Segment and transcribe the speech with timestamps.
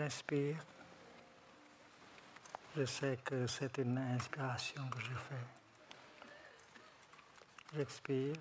[0.00, 0.56] J'inspire.
[2.74, 5.44] Je sais que c'est une inspiration que je fais.
[7.76, 8.36] J'expire.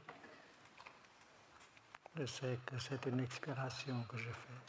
[2.16, 4.62] Je sais que c'est une expiration que je fais.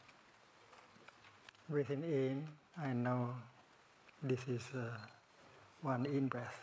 [1.68, 3.34] Breathing in, I know
[4.24, 4.90] this is uh,
[5.82, 6.60] one in breath.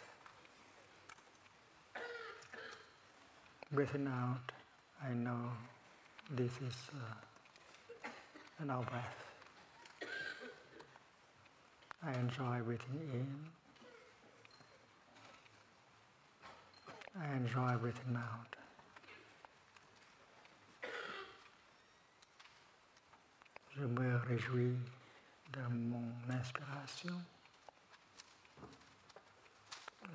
[3.71, 4.51] Breathing out,
[5.01, 5.53] I know
[6.29, 8.09] this is uh,
[8.59, 9.26] an out breath.
[12.07, 13.27] I enjoy breathing in.
[17.19, 18.55] I enjoy breathing out.
[23.75, 24.77] Je me réjouis
[25.51, 27.21] de mon inspiration.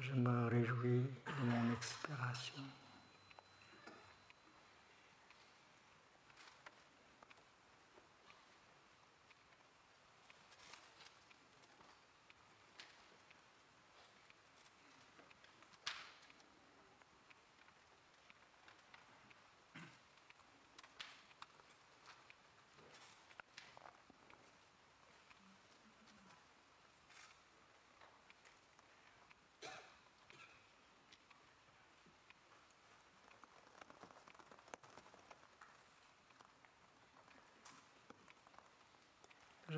[0.01, 2.63] Je me réjouis de mon expiration.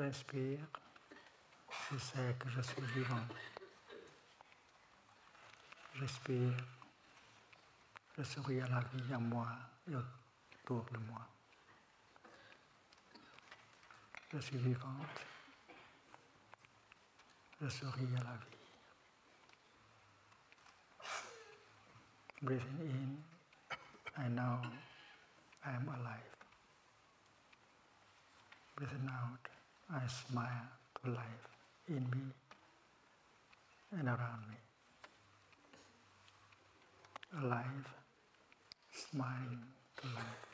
[0.04, 0.58] J'inspire,
[1.90, 3.26] je sais que je suis vivant.
[5.94, 6.56] J'expire,
[8.18, 9.48] je souris à la vie, à moi
[9.90, 11.26] et autour de moi.
[14.30, 15.20] Je suis vivante,
[17.62, 18.58] je souris à la vie.
[22.42, 24.60] Breathing in, I know
[25.64, 26.36] I am alive.
[28.76, 29.53] Breathing out,
[29.92, 30.68] I smile
[31.02, 31.48] to life
[31.88, 32.32] in me
[33.98, 34.56] and around me.
[37.42, 37.88] Alive,
[38.92, 39.64] smiling
[40.00, 40.53] to life.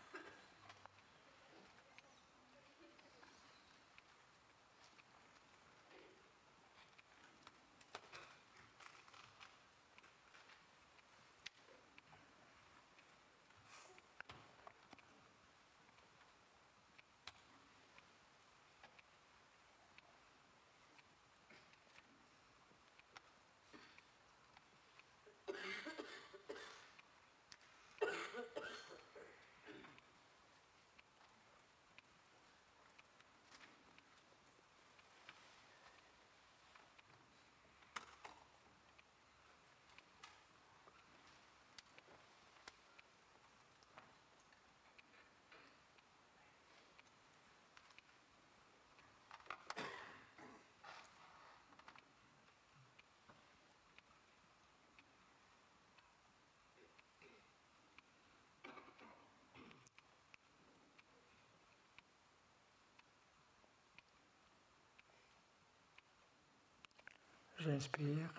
[67.62, 68.33] J'inspire,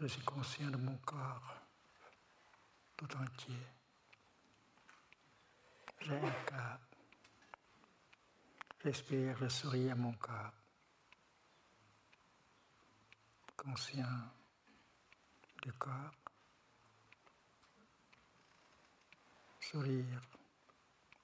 [0.00, 1.54] je suis conscient de mon corps
[2.96, 3.54] tout entier.
[6.00, 6.78] J'ai un.
[8.82, 10.52] J'expire, je souris à mon corps.
[13.56, 14.32] Conscient
[15.62, 16.14] du corps.
[19.60, 20.20] Sourire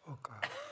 [0.06, 0.69] au corps.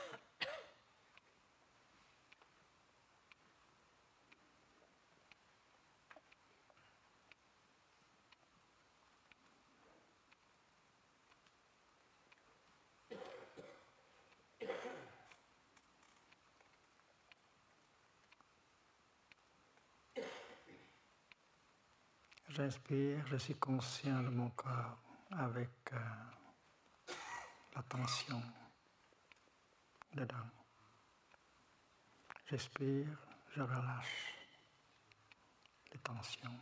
[22.59, 24.97] J'inspire, je suis conscient de mon corps
[25.31, 27.13] avec euh,
[27.73, 28.43] la tension
[30.13, 30.49] dedans.
[32.49, 33.17] J'expire,
[33.55, 34.35] je relâche
[35.93, 36.59] les tensions.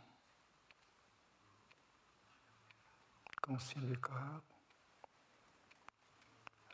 [3.42, 4.44] Conscient du corps,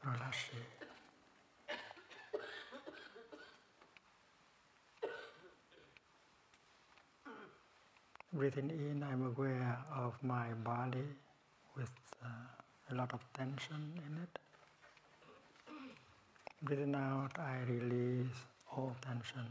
[0.03, 0.69] relâché.
[8.37, 11.07] Breathing in, I'm aware of my body
[11.77, 12.27] with uh,
[12.91, 14.39] a lot of tension in it.
[16.61, 18.35] Breathing out, I release
[18.77, 19.47] all tension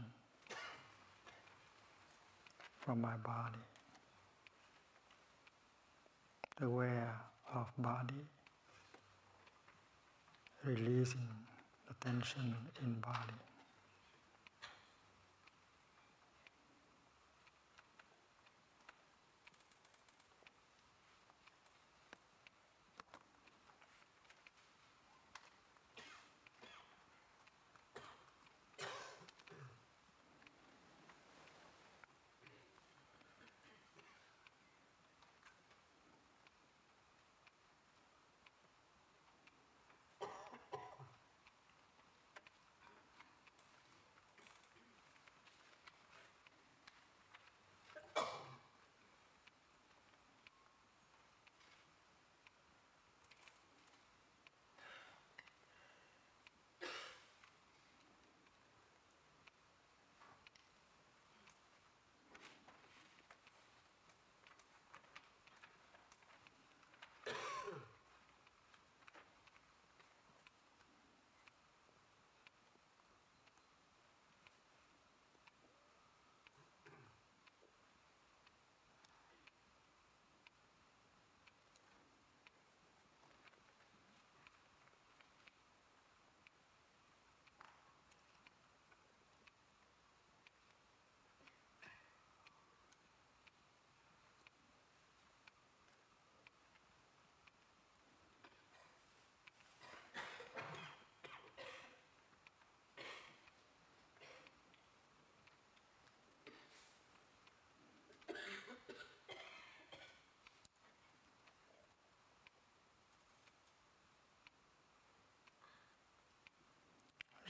[2.76, 3.64] from my body.
[6.60, 7.14] Aware
[7.54, 8.22] of body,
[10.62, 11.26] releasing
[11.88, 13.53] the tension in body.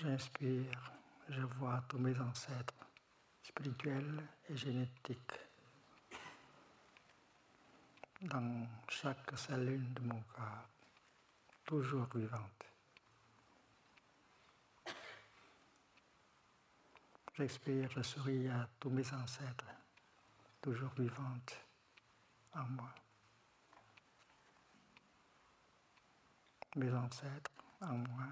[0.05, 0.93] J'inspire,
[1.31, 2.75] je vois tous mes ancêtres
[3.43, 5.41] spirituels et génétiques
[8.21, 10.69] dans chaque cellule de mon corps,
[11.65, 12.67] toujours vivante.
[17.39, 19.73] J'expire, je souris à tous mes ancêtres,
[20.61, 21.57] toujours vivantes
[22.53, 22.95] en moi.
[26.77, 28.27] Mes ancêtres en moi,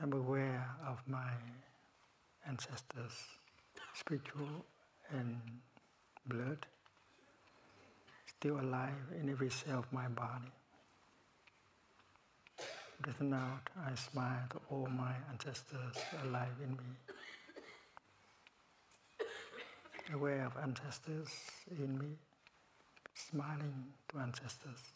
[0.00, 1.32] I'm aware of my
[2.46, 3.12] ancestors,
[3.94, 4.66] spiritual
[5.10, 5.40] and
[6.26, 6.66] blood,
[8.26, 10.52] still alive in every cell of my body.
[13.00, 16.98] Breathing out, I smile to all my ancestors alive in me.
[20.12, 21.28] Aware of ancestors
[21.70, 22.18] in me,
[23.14, 24.92] smiling to ancestors.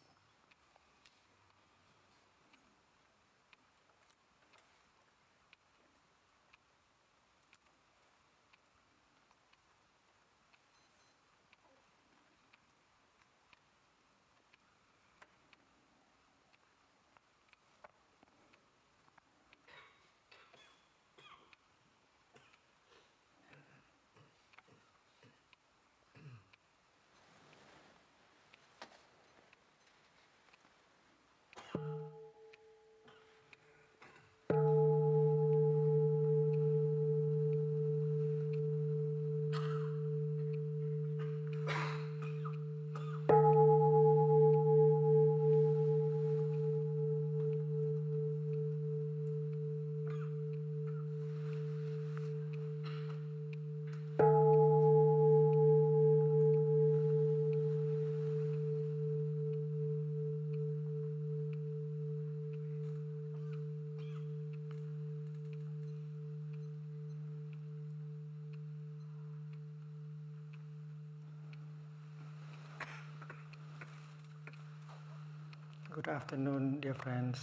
[75.91, 77.39] Good afternoon, dear friends.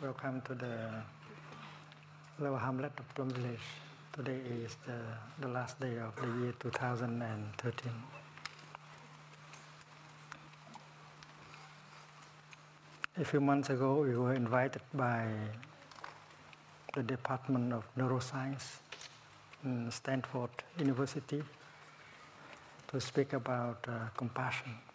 [0.00, 0.76] Welcome to the
[2.38, 3.66] Lower Hamlet of Plum Village.
[4.12, 4.98] Today is the,
[5.40, 7.92] the last day of the year 2013.
[13.20, 15.26] A few months ago, we were invited by
[16.94, 18.76] the Department of Neuroscience
[19.64, 21.42] in Stanford University
[22.92, 24.87] to speak about uh, compassion.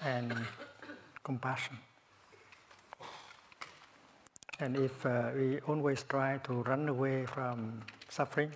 [0.00, 0.34] And
[1.22, 1.76] compassion.
[4.58, 8.52] And if uh, we always try to run away from suffering,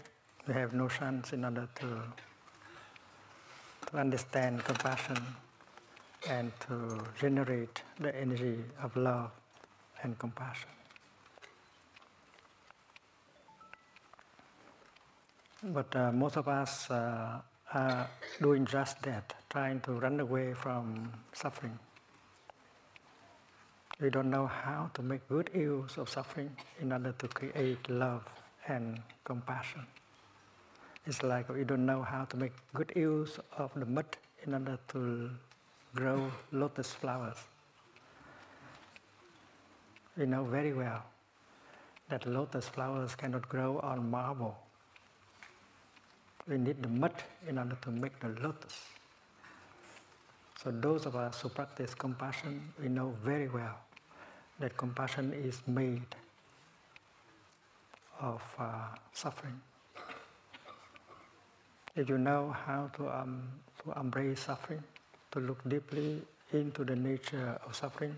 [0.47, 2.03] we have no chance in order to,
[3.91, 5.17] to understand compassion
[6.29, 9.31] and to generate the energy of love
[10.03, 10.69] and compassion.
[15.63, 17.41] But uh, most of us uh,
[17.75, 18.09] are
[18.41, 21.79] doing just that, trying to run away from suffering.
[24.01, 28.25] We don't know how to make good use of suffering in order to create love
[28.69, 29.87] and compassion.
[31.07, 34.07] It's like we don't know how to make good use of the mud
[34.47, 35.31] in order to
[35.95, 37.37] grow lotus flowers.
[40.17, 41.03] We know very well
[42.09, 44.64] that lotus flowers cannot grow on marble
[46.49, 47.13] we need the mud
[47.49, 48.85] in order to make the lotus.
[50.63, 53.79] So those of us who practice compassion, we know very well
[54.61, 56.15] that compassion is made
[58.21, 59.61] of uh, suffering.
[61.97, 63.43] If you know how to, um,
[63.83, 64.83] to embrace suffering,
[65.33, 66.23] to look deeply
[66.53, 68.17] into the nature of suffering,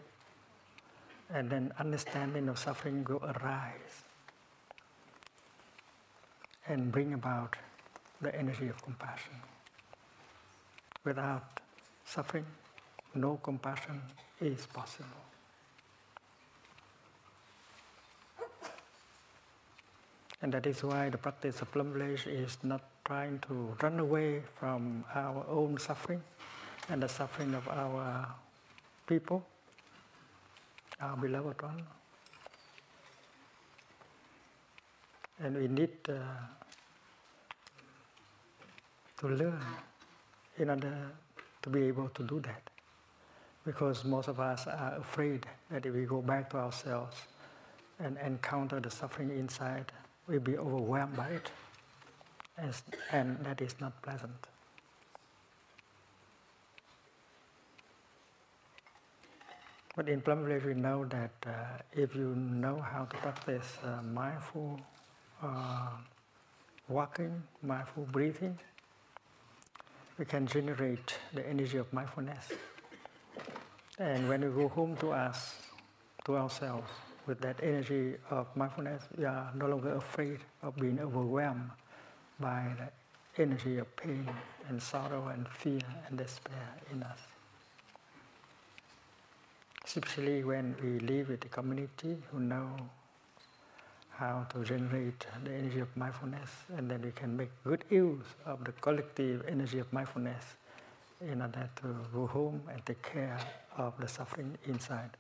[1.33, 4.04] and then understanding of suffering will arise
[6.68, 7.56] and bring about
[8.21, 9.35] the energy of compassion.
[11.05, 11.61] Without
[12.05, 12.47] suffering,
[13.15, 14.01] no compassion
[14.41, 15.27] is possible.
[20.43, 24.43] And that is why the practice of plum village is not trying to run away
[24.59, 26.23] from our own suffering
[26.89, 28.27] and the suffering of our
[29.07, 29.45] people,
[31.01, 31.83] our beloved one.
[35.41, 36.15] And we need uh,
[39.19, 39.61] to learn
[40.59, 41.11] in order
[41.63, 42.63] to be able to do that.
[43.65, 47.17] Because most of us are afraid that if we go back to ourselves
[47.99, 49.91] and encounter the suffering inside,
[50.29, 51.51] we'll be overwhelmed by it.
[53.13, 54.47] and that is not pleasant.
[59.97, 61.51] But in Plum Village, we know that uh,
[61.93, 64.79] if you know how to practice uh, mindful
[65.43, 65.89] uh,
[66.89, 68.59] walking, mindful breathing,
[70.19, 72.49] we can generate the energy of mindfulness.
[73.99, 75.57] And when we go home to us,
[76.25, 76.91] to ourselves,
[77.27, 81.71] with that energy of mindfulness, we are no longer afraid of being overwhelmed
[82.39, 84.29] by the energy of pain
[84.69, 87.19] and sorrow and fear and despair in us.
[89.85, 92.77] Especially when we live with a community who know
[94.19, 98.65] how to generate the energy of mindfulness, and then we can make good use of
[98.65, 100.57] the collective energy of mindfulness
[101.21, 103.39] in order to go home and take care
[103.77, 105.11] of the suffering inside.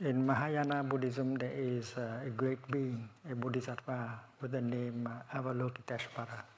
[0.00, 6.55] In Mahayana Buddhism, there is a great being, a bodhisattva with the name uh, Avalokiteshvara.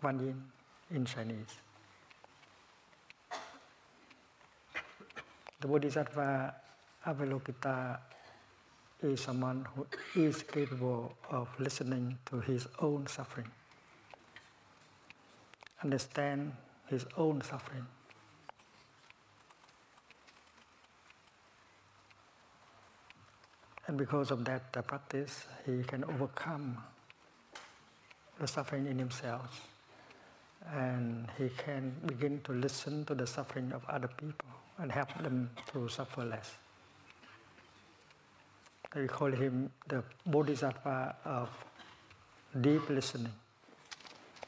[0.00, 0.42] Kuan Yin
[0.94, 1.58] in Chinese.
[5.60, 6.54] The Bodhisattva
[7.04, 7.98] Avalokita
[9.02, 13.50] is someone who is capable of listening to his own suffering,
[15.82, 16.52] understand
[16.86, 17.86] his own suffering.
[23.88, 26.76] And because of that uh, practice, he can overcome
[28.38, 29.77] the suffering in himself
[30.74, 34.48] and he can begin to listen to the suffering of other people
[34.78, 36.52] and help them to suffer less.
[38.94, 41.48] We call him the Bodhisattva of
[42.60, 43.32] deep listening,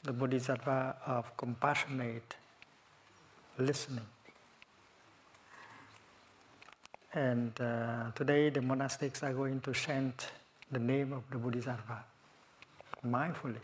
[0.03, 2.37] the Bodhisattva of compassionate
[3.59, 4.07] listening.
[7.13, 10.29] And uh, today the monastics are going to chant
[10.71, 12.05] the name of the Bodhisattva
[13.07, 13.61] mindfully.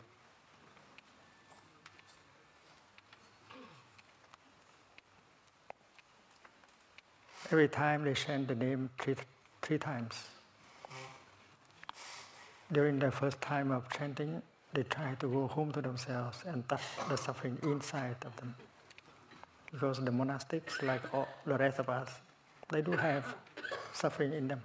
[7.52, 9.14] Every time they chant the name three,
[9.62, 10.14] three times.
[12.72, 16.82] During the first time of chanting, they try to go home to themselves and touch
[17.08, 18.56] the suffering inside of them.
[19.70, 22.10] Because the monastics, like all the rest of us,
[22.70, 23.36] they do have
[23.92, 24.62] suffering in them.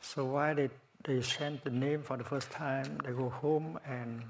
[0.00, 0.70] So why they,
[1.04, 4.22] they chant the name for the first time, they go home and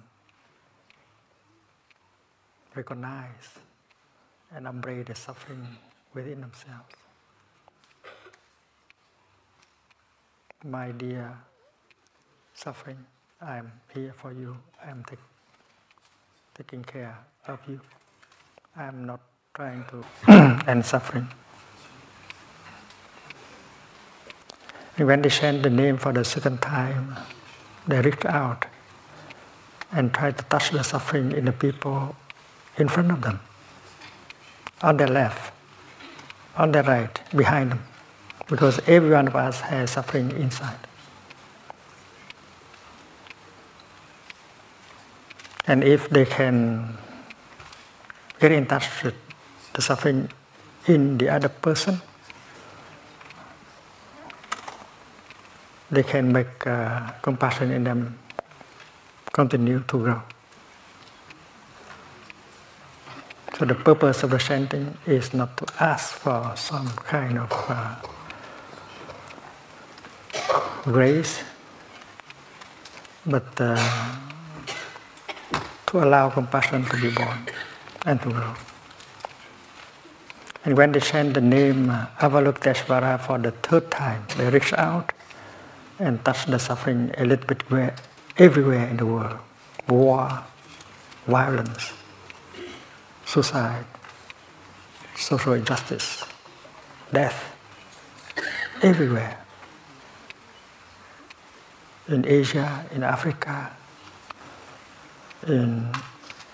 [2.78, 3.58] recognize
[4.54, 5.66] and embrace the suffering
[6.14, 6.94] within themselves.
[10.64, 11.36] My dear
[12.54, 12.98] suffering,
[13.40, 14.56] I am here for you.
[14.84, 15.24] I am take,
[16.54, 17.80] taking care of you.
[18.76, 19.20] I am not
[19.54, 19.98] trying to
[20.70, 21.26] end suffering.
[24.96, 27.16] When they chant the name for the second time,
[27.88, 28.66] they reach out
[29.92, 32.14] and try to touch the suffering in the people
[32.78, 33.40] in front of them,
[34.82, 35.52] on their left,
[36.56, 37.82] on their right, behind them,
[38.48, 40.78] because every one of us has suffering inside.
[45.66, 46.96] And if they can
[48.40, 49.14] get in touch with
[49.74, 50.30] the suffering
[50.86, 52.00] in the other person,
[55.90, 58.18] they can make uh, compassion in them
[59.32, 60.22] continue to grow.
[63.58, 67.96] So the purpose of the chanting is not to ask for some kind of uh,
[70.84, 71.42] grace,
[73.26, 73.74] but uh,
[75.88, 77.48] to allow compassion to be born
[78.06, 78.54] and to grow.
[80.64, 85.12] And when they chant the name uh, Avalokiteshvara for the third time, they reach out
[85.98, 87.96] and touch the suffering a little bit where,
[88.36, 89.38] everywhere in the world.
[89.88, 90.44] War,
[91.26, 91.92] violence,
[93.28, 93.84] suicide,
[95.14, 96.24] social injustice,
[97.12, 97.54] death,
[98.80, 99.36] everywhere.
[102.08, 103.76] In Asia, in Africa,
[105.46, 105.92] in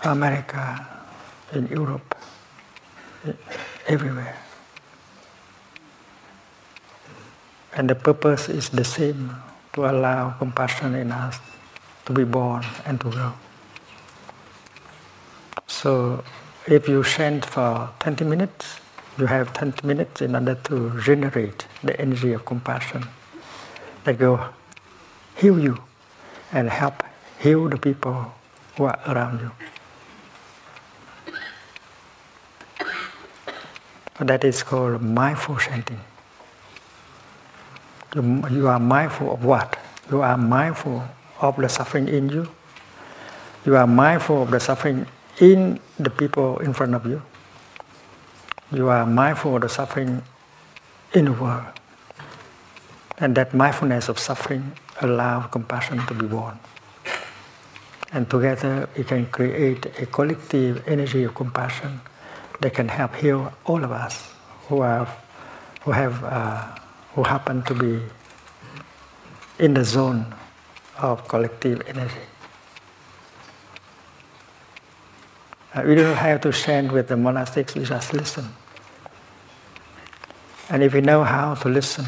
[0.02, 1.06] America,
[1.52, 2.18] in Europe,
[3.86, 4.36] everywhere.
[7.76, 9.30] And the purpose is the same
[9.74, 11.38] to allow compassion in us
[12.06, 13.32] to be born and to grow.
[15.68, 16.24] So
[16.66, 18.80] if you chant for 20 minutes,
[19.18, 23.04] you have 20 minutes in order to generate the energy of compassion
[24.04, 24.40] that will
[25.36, 25.78] heal you
[26.52, 27.02] and help
[27.38, 28.32] heal the people
[28.76, 29.50] who are around you.
[34.20, 36.00] That is called mindful chanting.
[38.14, 39.76] You are mindful of what?
[40.10, 41.02] You are mindful
[41.40, 42.48] of the suffering in you.
[43.66, 45.06] You are mindful of the suffering
[45.40, 47.22] in the people in front of you.
[48.72, 50.22] You are mindful of the suffering
[51.12, 51.66] in the world.
[53.18, 56.58] And that mindfulness of suffering allows compassion to be born.
[58.12, 62.00] And together we can create a collective energy of compassion
[62.60, 64.30] that can help heal all of us
[64.68, 65.08] who have,
[65.82, 66.78] who have, uh,
[67.14, 68.00] who happen to be
[69.58, 70.34] in the zone
[70.98, 72.26] of collective energy.
[75.62, 78.48] Uh, we don't have to stand with the monastics, we just listen.
[80.70, 82.06] And if we know how to listen,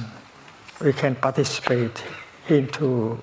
[0.80, 2.04] we can participate
[2.48, 3.20] into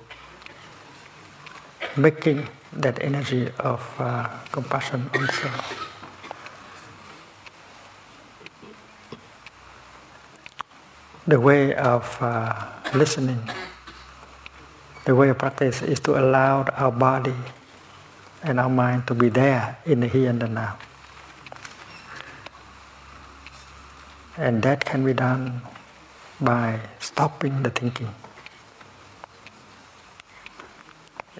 [1.96, 5.50] making that energy of uh, compassion also.
[11.26, 13.40] The way of uh, listening,
[15.06, 17.34] the way of practice is to allow our body
[18.44, 20.76] and our mind to be there in the here and the now.
[24.36, 25.62] And that can be done
[26.40, 28.14] by stopping the thinking.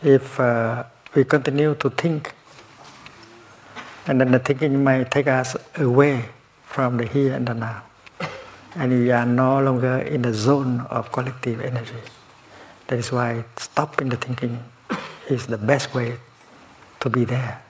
[0.03, 2.33] If uh, we continue to think,
[4.07, 6.29] and then the thinking might take us away
[6.65, 7.83] from the here and the now,
[8.77, 12.01] and we are no longer in the zone of collective energy.
[12.87, 14.63] That is why stopping the thinking
[15.29, 16.17] is the best way
[17.05, 17.61] to be there.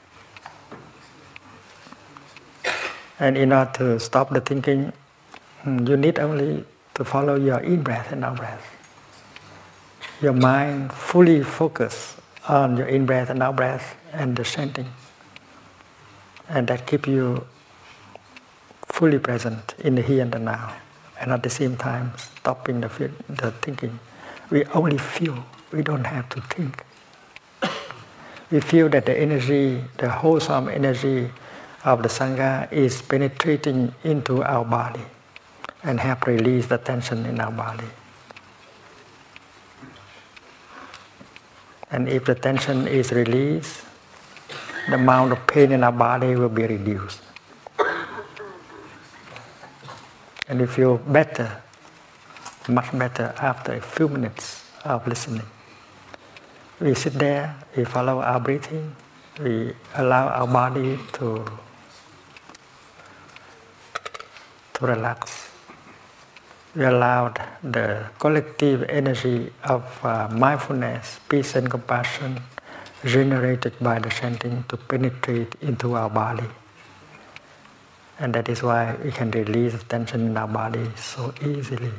[3.18, 4.92] And in order to stop the thinking,
[5.62, 8.64] hmm, you need only to follow your in breath and out breath.
[10.22, 12.16] Your mind fully focus
[12.48, 14.86] on your in breath and out breath and the chanting.
[16.48, 17.46] And that keep you
[18.86, 20.74] fully present in the here and the now.
[21.20, 23.98] And at the same time, stopping the, the thinking.
[24.50, 26.84] We only feel, we don't have to think.
[28.54, 31.28] We feel that the energy, the wholesome energy
[31.82, 35.02] of the Sangha is penetrating into our body
[35.82, 37.90] and help release the tension in our body.
[41.90, 43.82] And if the tension is released,
[44.88, 47.22] the amount of pain in our body will be reduced.
[50.46, 51.60] And you feel better,
[52.68, 55.42] much better after a few minutes of listening.
[56.78, 58.94] We sit there, we follow our breathing,
[59.40, 61.44] we allow our body to,
[64.74, 65.44] to relax
[66.74, 67.32] we allow
[67.62, 72.40] the collective energy of uh, mindfulness, peace, and compassion
[73.04, 76.48] generated by the chanting to penetrate into our body.
[78.18, 81.92] And that is why we can release tension in our body so easily,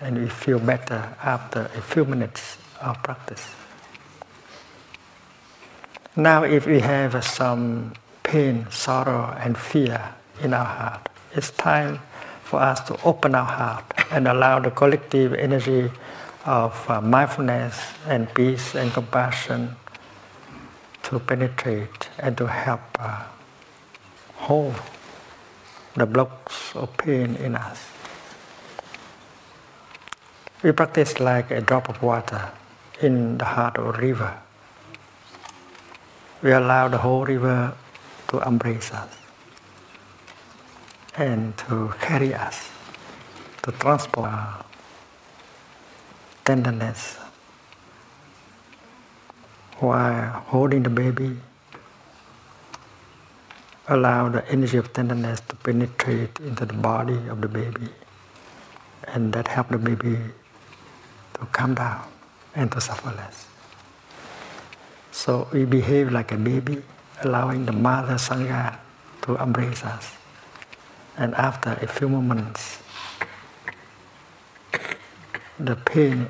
[0.00, 3.61] and we feel better after a few minutes of practice.
[6.16, 12.00] Now, if we have some pain, sorrow, and fear in our heart, it's time
[12.44, 15.90] for us to open our heart and allow the collective energy
[16.44, 19.74] of uh, mindfulness and peace and compassion
[21.04, 23.24] to penetrate and to help uh,
[24.34, 24.74] hold
[25.94, 27.88] the blocks of pain in us.
[30.62, 32.50] We practice like a drop of water
[33.00, 34.36] in the heart of a river.
[36.42, 37.72] We allow the whole river
[38.28, 39.16] to embrace us
[41.16, 42.68] and to carry us,
[43.62, 44.64] to transport our
[46.44, 47.18] tenderness
[49.78, 51.36] while holding the baby.
[53.86, 57.88] Allow the energy of tenderness to penetrate into the body of the baby,
[59.06, 60.18] and that help the baby
[61.34, 62.02] to calm down
[62.56, 63.51] and to suffer less.
[65.12, 66.82] So we behave like a baby,
[67.22, 68.78] allowing the mother Sangha
[69.22, 70.16] to embrace us.
[71.18, 72.82] And after a few moments,
[75.60, 76.28] the pain,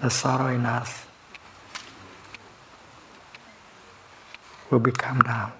[0.00, 1.04] the sorrow in us
[4.70, 5.52] will be calmed down,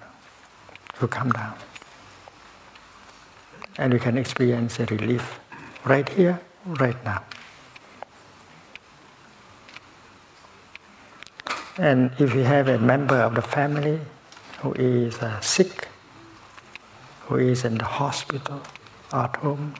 [1.01, 1.53] will come down.
[3.77, 5.37] And we can experience a relief
[5.83, 7.23] right here, right now.
[11.77, 13.99] And if you have a member of the family
[14.59, 15.87] who is uh, sick,
[17.27, 18.61] who is in the hospital
[19.11, 19.75] at home,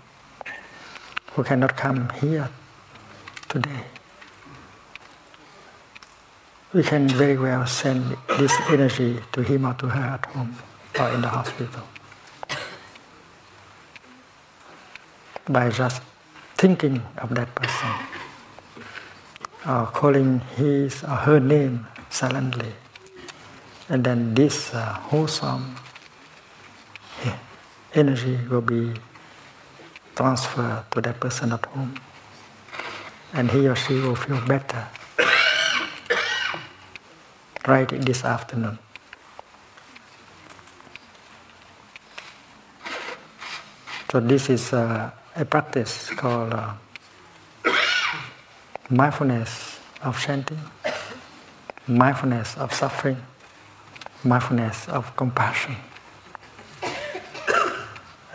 [1.33, 2.49] who cannot come here
[3.47, 3.85] today.
[6.75, 10.53] we can very well send this energy to him or to her at home
[10.99, 11.83] or in the hospital.
[15.47, 16.01] By just
[16.57, 18.14] thinking of that person
[19.67, 22.73] or calling his or her name silently.
[23.89, 25.75] And then this uh, wholesome
[27.93, 28.93] energy will be
[30.15, 31.95] transferred to that person at home.
[33.33, 34.87] And he or she will feel better
[37.67, 38.79] right this afternoon.
[44.11, 46.73] So this is uh, a practice called uh,
[48.89, 50.59] mindfulness of chanting,
[51.87, 53.17] mindfulness of suffering,
[54.23, 55.75] mindfulness of compassion.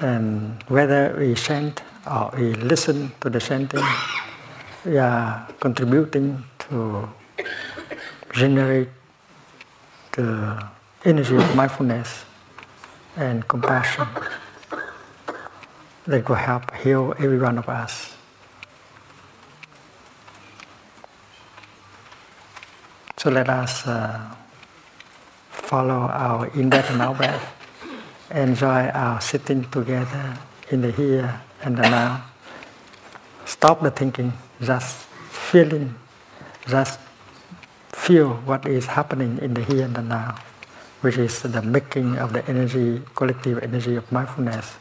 [0.00, 3.82] And whether we chant or we listen to the chanting,
[4.84, 7.08] we are contributing to
[8.32, 8.88] generate
[10.12, 10.68] the
[11.04, 12.24] energy of mindfulness
[13.16, 14.06] and compassion
[16.06, 18.09] that will help heal every one of us.
[23.20, 24.32] So let us uh,
[25.50, 26.88] follow our in-breath
[28.30, 30.38] and enjoy our sitting together
[30.70, 32.24] in the here and the now.
[33.44, 35.96] Stop the thinking, just feeling,
[36.66, 36.98] just
[37.92, 40.38] feel what is happening in the here and the now,
[41.02, 44.76] which is the making of the energy, collective energy of mindfulness,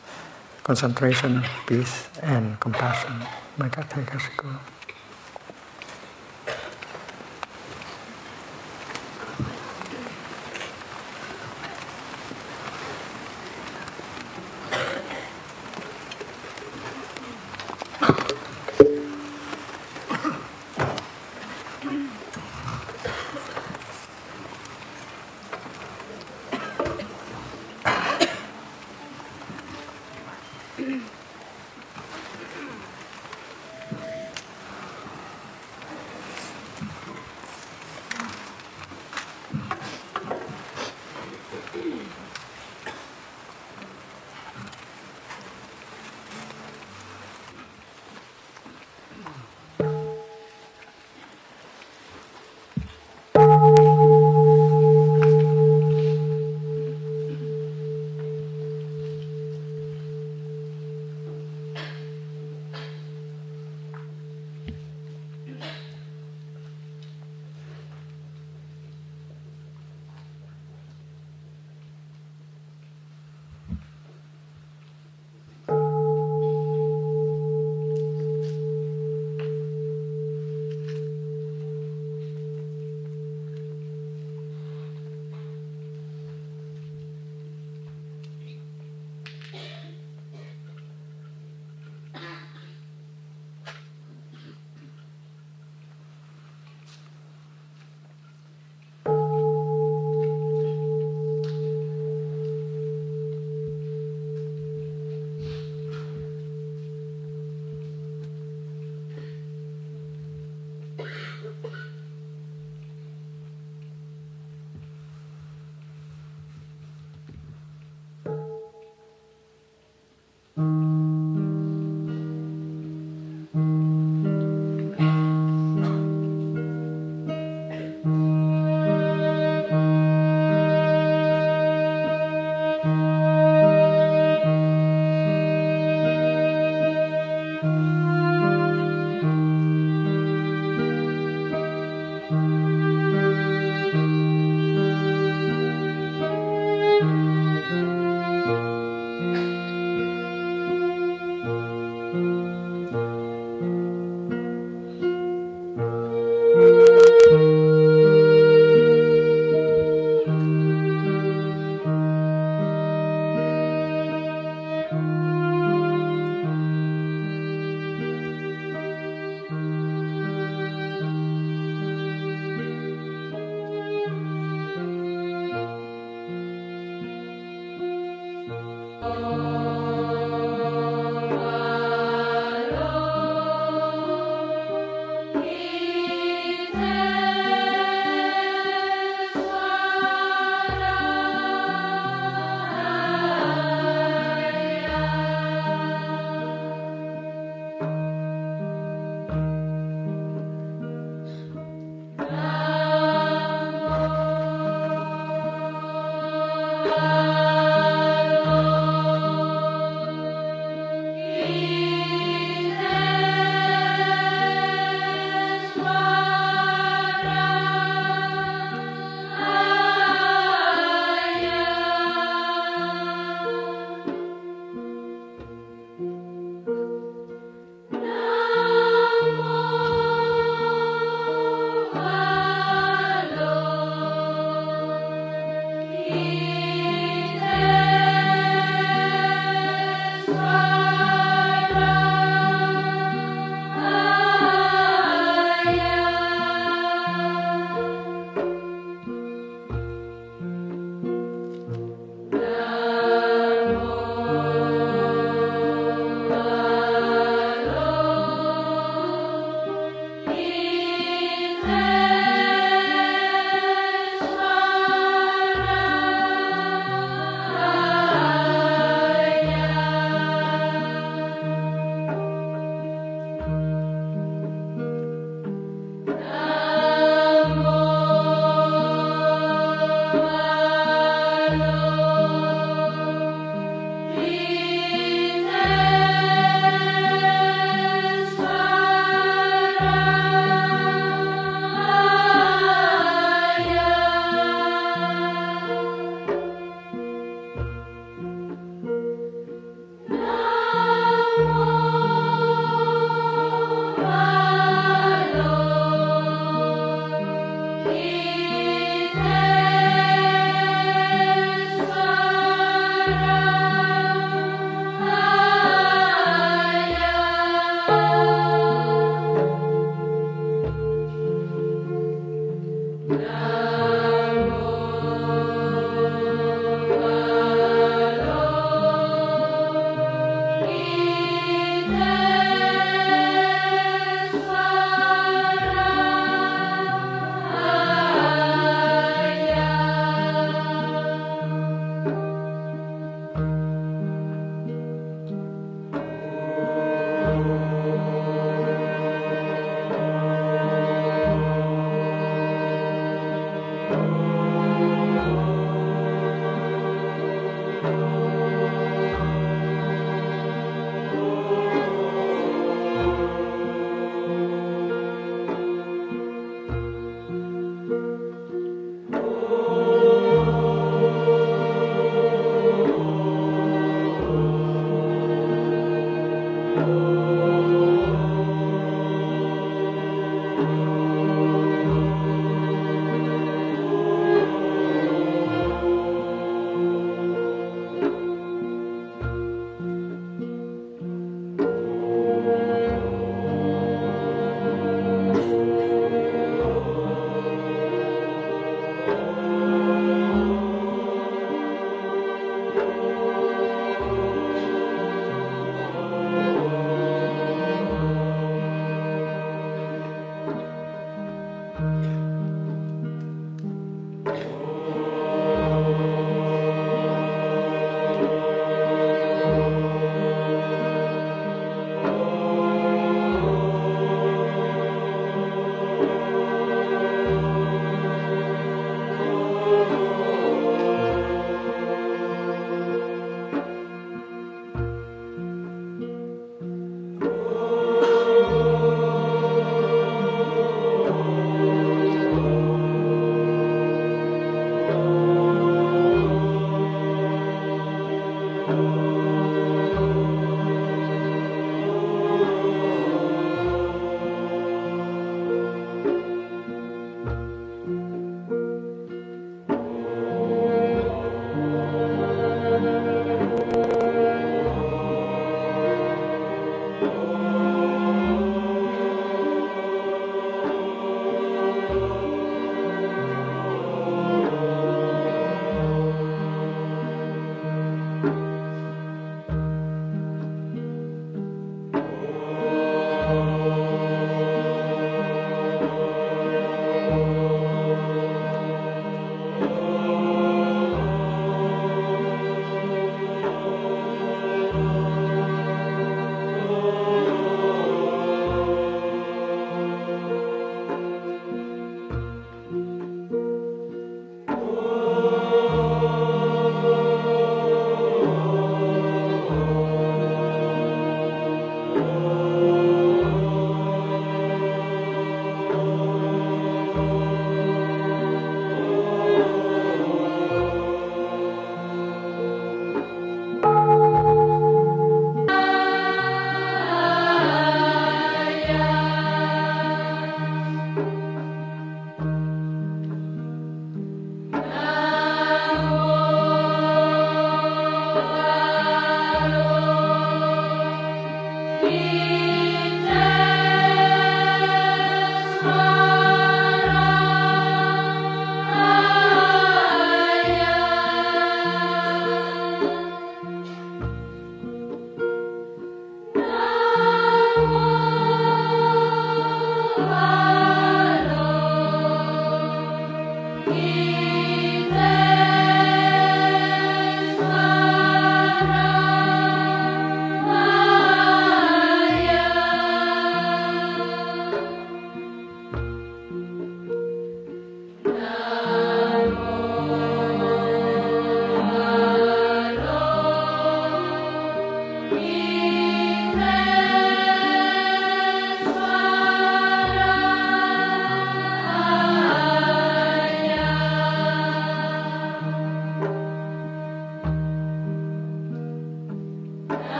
[0.63, 3.19] concentration, peace, and compassion.
[3.59, 4.43] Các thầy các sư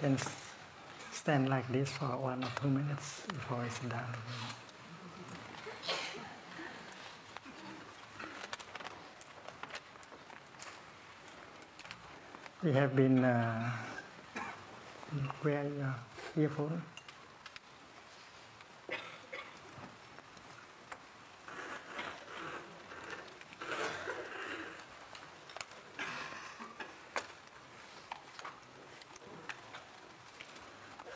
[0.00, 0.16] can
[1.12, 4.14] stand like this for one or two minutes before I sit down.
[12.62, 13.70] We have been uh,
[15.44, 15.94] wearing your
[16.44, 16.82] earphone.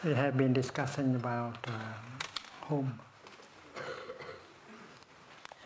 [0.05, 1.71] We have been discussing about uh,
[2.67, 3.01] home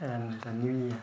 [0.01, 1.03] and the new year.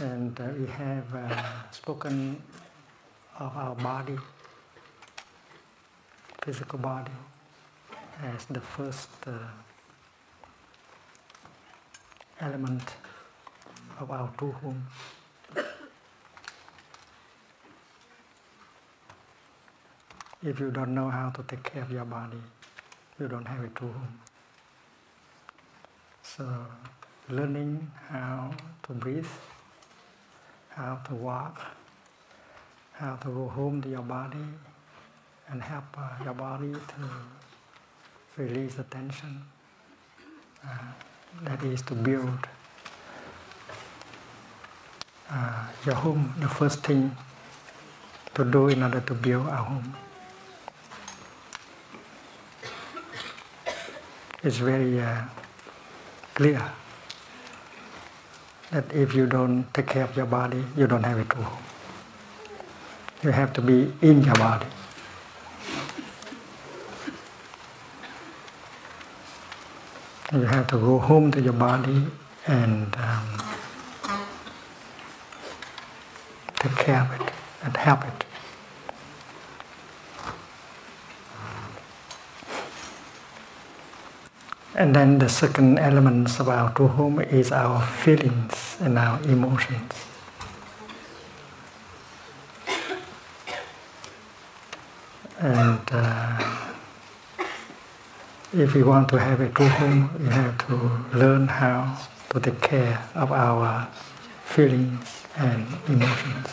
[0.00, 2.40] And uh, we have uh, spoken
[3.40, 4.18] of our body,
[6.42, 7.10] physical body,
[8.22, 9.32] as the first uh,
[12.40, 12.94] element
[14.00, 14.86] of our true home.
[20.42, 22.40] If you don't know how to take care of your body,
[23.18, 24.18] you don't have a true home.
[26.22, 26.48] So,
[27.28, 28.52] learning how
[28.84, 29.26] to breathe,
[30.70, 31.60] how to walk,
[32.92, 34.46] how to go home to your body,
[35.48, 39.42] and help uh, your body to release the tension.
[40.64, 40.68] Uh,
[41.42, 42.48] that is to build
[45.30, 47.16] uh, your home, the first thing
[48.34, 49.94] to do in order to build a home.
[54.42, 55.22] It's very uh,
[56.34, 56.72] clear
[58.70, 61.62] that if you don't take care of your body, you don't have a true home.
[63.22, 64.66] You have to be in your body.
[70.32, 72.06] You have to go home to your body
[72.46, 73.39] and um,
[76.90, 77.32] care it
[77.62, 78.24] and help it.
[84.74, 89.92] And then the second element of our true home is our feelings and our emotions.
[95.38, 96.66] And uh,
[98.52, 100.74] if we want to have a true home, we have to
[101.16, 101.98] learn how
[102.30, 103.88] to take care of our
[104.44, 106.48] feelings and emotions.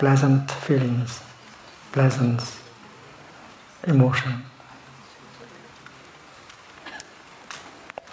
[0.00, 1.20] Pleasant feelings,
[1.92, 2.40] pleasant
[3.86, 4.32] emotion.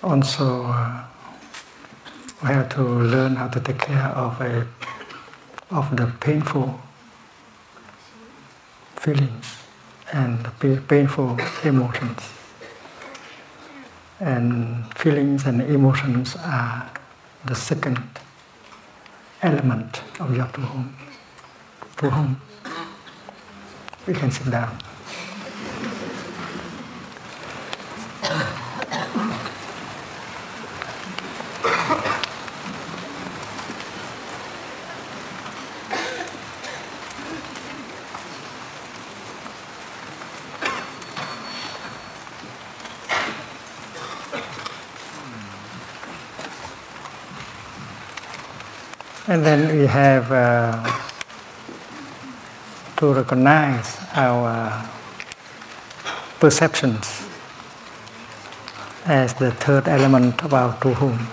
[0.04, 1.04] Also, uh,
[2.44, 4.68] we have to learn how to take care of a
[5.72, 6.78] of the painful
[8.98, 9.56] feelings
[10.12, 10.46] and
[10.90, 12.22] painful emotions.
[14.20, 16.92] And feelings and emotions are
[17.46, 18.04] the second
[19.42, 21.07] element of your home.
[21.98, 22.40] True home.
[24.06, 24.78] We can sit down.
[49.30, 50.97] And then we have uh,
[52.98, 54.84] to recognize our
[56.40, 57.26] perceptions
[59.06, 61.28] as the third element of our true home.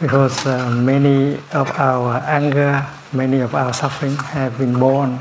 [0.00, 5.18] Because uh, many of our anger, many of our suffering have been born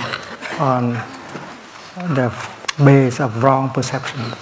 [0.59, 0.93] on
[2.15, 2.33] the
[2.83, 4.33] base of wrong perceptions.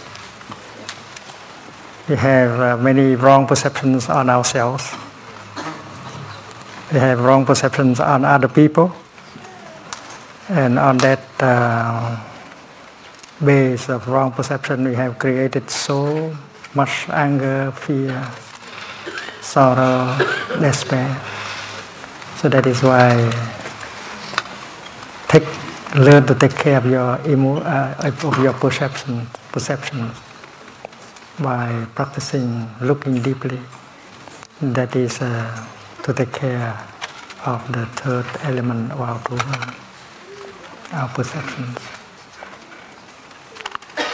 [2.08, 4.96] We have uh, many wrong perceptions on ourselves
[6.92, 8.92] we have wrong perceptions on other people,
[10.50, 12.18] and on that uh,
[13.44, 16.36] base of wrong perception, we have created so
[16.76, 18.18] much anger, fear,
[19.42, 20.18] sorrow,
[20.60, 21.10] despair.
[22.38, 23.16] So that is why
[25.30, 25.48] take,
[25.96, 30.18] learn to take care of your emo, uh, of your perception, perceptions
[31.40, 33.60] by practicing looking deeply.
[34.62, 35.22] That is.
[35.22, 35.68] Uh,
[36.04, 36.74] to take care
[37.46, 39.76] of the third element of our program,
[40.92, 41.78] our perceptions.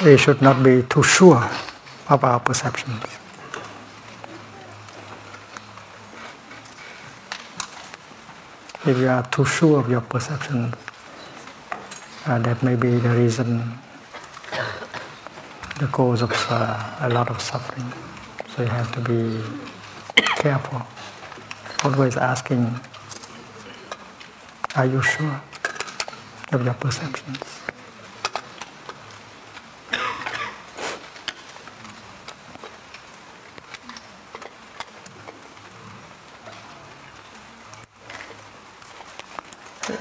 [0.04, 1.50] We should not be too sure
[2.10, 3.04] of our perceptions.
[8.86, 10.76] If you are too sure of your perceptions,
[12.26, 13.80] uh, that may be the reason
[15.80, 17.92] the cause of uh, a lot of suffering.
[18.56, 19.42] So you have to be
[20.18, 20.82] careful.
[21.84, 22.80] Always asking,
[24.76, 25.42] are you sure
[26.52, 27.62] of perceptions?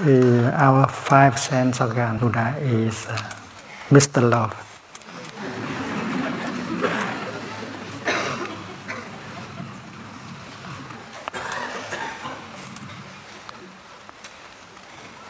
[0.00, 3.16] Uh, our five sense organ Buddha is uh,
[3.90, 4.28] Mr.
[4.28, 4.63] Love.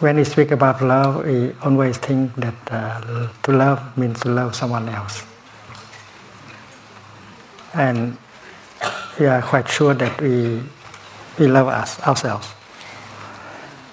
[0.05, 4.55] When we speak about love, we always think that uh, to love means to love
[4.55, 5.25] someone else.
[7.73, 8.19] And
[9.19, 10.61] we are quite sure that we,
[11.39, 12.53] we love us ourselves.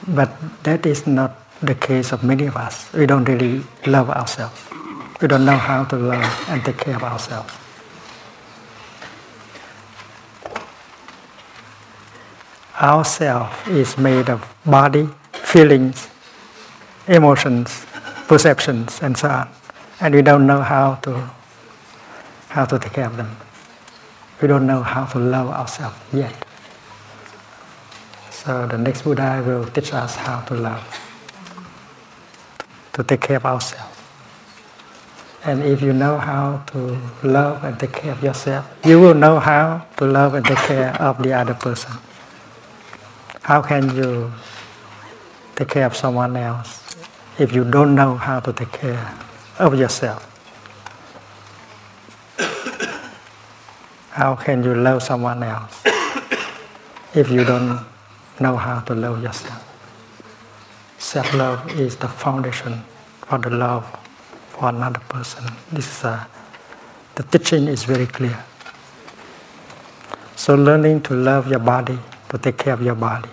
[0.05, 0.29] But
[0.63, 1.31] that is not
[1.61, 2.91] the case of many of us.
[2.91, 4.59] We don't really love ourselves.
[5.21, 7.53] We don't know how to love and take care of ourselves.
[12.81, 15.07] Ourself is made of body,
[15.51, 16.07] feelings,
[17.07, 17.85] emotions,
[18.27, 19.49] perceptions, and so on.
[19.99, 21.29] And we don't know how to
[22.47, 23.35] how to take care of them.
[24.41, 26.35] We don't know how to love ourselves yet.
[28.29, 30.83] So the next Buddha will teach us how to love,
[32.93, 33.97] to take care of ourselves.
[35.43, 39.39] And if you know how to love and take care of yourself, you will know
[39.39, 41.91] how to love and take care of the other person.
[43.43, 44.31] How can you
[45.61, 46.95] take care of someone else
[47.37, 49.13] if you don't know how to take care
[49.59, 50.25] of yourself?
[54.09, 55.83] How can you love someone else
[57.13, 57.85] if you don't
[58.39, 59.61] know how to love yourself?
[60.97, 62.81] Self love is the foundation
[63.27, 63.85] for the love
[64.49, 65.43] for another person.
[65.71, 66.27] This is a,
[67.13, 68.43] the teaching is very clear.
[70.35, 71.99] So, learning to love your body,
[72.29, 73.29] to take care of your body,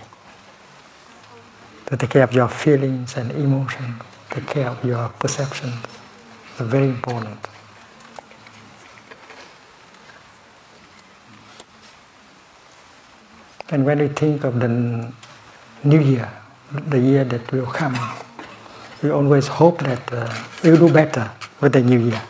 [1.89, 5.75] to take care of your feelings and emotions, take care of your perceptions.
[6.53, 7.39] It's very important.
[13.71, 14.69] And when we think of the
[15.85, 16.31] new year,
[16.73, 17.97] the year that will come,
[19.03, 20.29] we always hope that uh,
[20.63, 21.31] we'll do better
[21.63, 22.23] with the new year.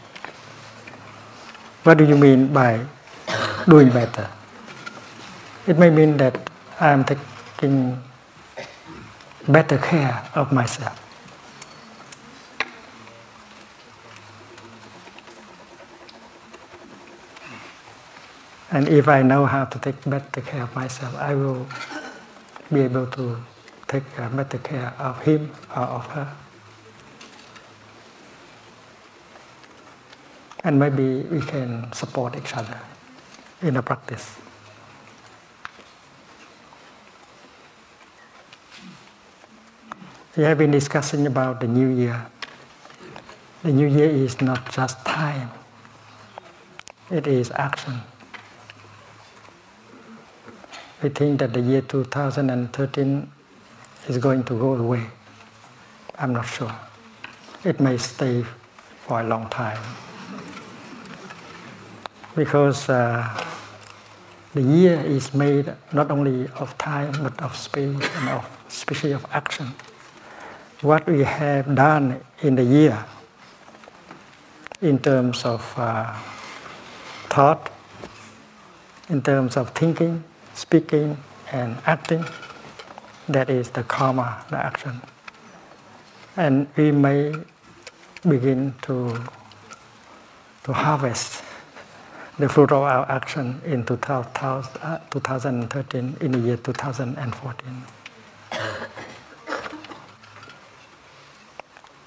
[1.82, 2.86] What do you mean by
[3.68, 4.28] doing better?
[5.66, 6.48] It may mean that
[6.78, 7.98] I'm taking
[9.48, 11.04] better care of myself.
[18.70, 21.66] And if I know how to take better care of myself, I will
[22.70, 23.36] be able to
[23.88, 26.30] take better care of him or of her.
[30.64, 32.78] And maybe we can support each other
[33.62, 34.36] in the practice.
[40.38, 42.24] We have been discussing about the new year.
[43.64, 45.50] The new year is not just time,
[47.10, 48.02] it is action.
[51.02, 53.32] We think that the year 2013
[54.06, 55.10] is going to go away.
[56.16, 56.72] I'm not sure.
[57.64, 58.44] It may stay
[59.08, 59.82] for a long time.
[62.36, 63.26] Because uh,
[64.54, 69.26] the year is made not only of time but of space and of especially of
[69.32, 69.74] action.
[70.80, 73.04] What we have done in the year
[74.80, 76.14] in terms of uh,
[77.28, 77.72] thought,
[79.08, 80.22] in terms of thinking,
[80.54, 81.16] speaking
[81.52, 82.24] and acting.
[83.28, 85.00] That is the karma, the action.
[86.36, 87.34] And we may
[88.22, 89.20] begin to,
[90.64, 91.42] to harvest
[92.38, 97.82] the fruit of our action in 2013, in the year 2014.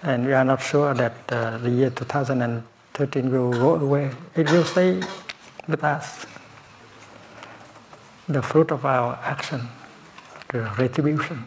[0.03, 4.11] And we are not sure that uh, the year 2013 will go away.
[4.35, 5.01] It will stay
[5.67, 6.25] with us
[8.27, 9.67] the fruit of our action,
[10.49, 11.45] the retribution.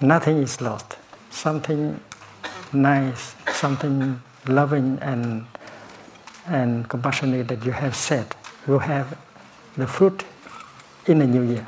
[0.00, 0.96] Nothing is lost.
[1.30, 2.00] Something
[2.72, 5.46] nice, something loving and
[6.46, 8.26] and compassionate that you have said
[8.66, 9.16] will have
[9.76, 10.24] the fruit
[11.06, 11.66] in the new year.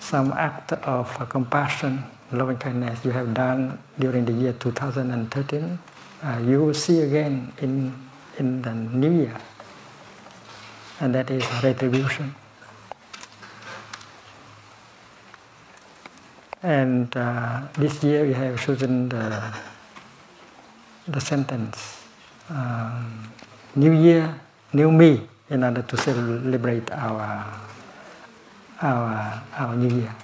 [0.00, 5.78] Some act of compassion, loving kindness you have done during the year 2013,
[6.22, 7.94] uh, you will see again in
[8.38, 9.36] in the new year
[11.00, 12.34] and that is retribution.
[16.62, 19.54] And uh, this year we have chosen the
[21.06, 22.04] the sentence
[22.50, 23.28] um,
[23.76, 24.34] New Year,
[24.72, 27.46] New Me in order to celebrate our,
[28.82, 30.14] our, our New Year.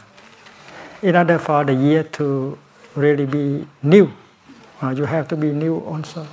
[1.05, 2.57] In order for the year to
[2.97, 4.09] really be new,
[4.81, 6.27] uh, you have to be new also.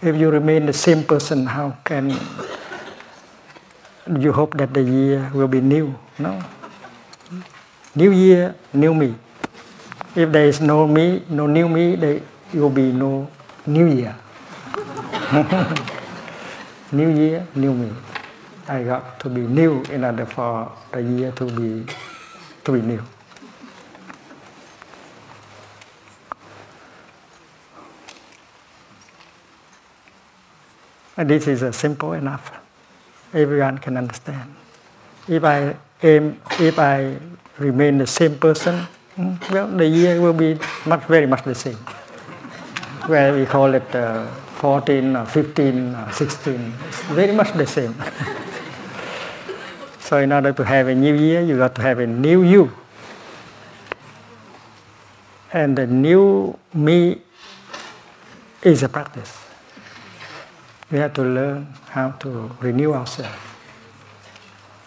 [0.00, 2.14] If you remain the same person, how can
[4.06, 5.98] you hope that the year will be new?
[6.16, 6.38] No.
[7.96, 9.16] New year, new me.
[10.14, 12.22] If there is no me, no new me, there
[12.54, 13.26] will be no
[13.66, 14.14] new year.
[16.92, 17.90] new year, new me.
[18.68, 21.82] I got to be new in order for the year to be
[22.62, 23.02] to be new.
[31.24, 32.52] This is uh, simple enough.
[33.32, 34.54] Everyone can understand.
[35.28, 37.16] If I aim, if I
[37.58, 38.86] remain the same person,
[39.16, 41.78] hmm, well, the year will be much, very much the same.
[43.08, 44.26] Where we call it uh,
[44.60, 47.94] 14 or 15 or 16, it's very much the same.
[50.00, 52.72] so in order to have a new year, you got to have a new you.
[55.52, 57.22] And the new me
[58.62, 59.45] is a practice.
[60.90, 63.36] We have to learn how to renew ourselves.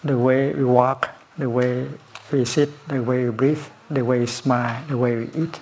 [0.04, 1.90] The way we walk, the way
[2.32, 5.60] we sit, the way we breathe, the way we smile, the way we eat.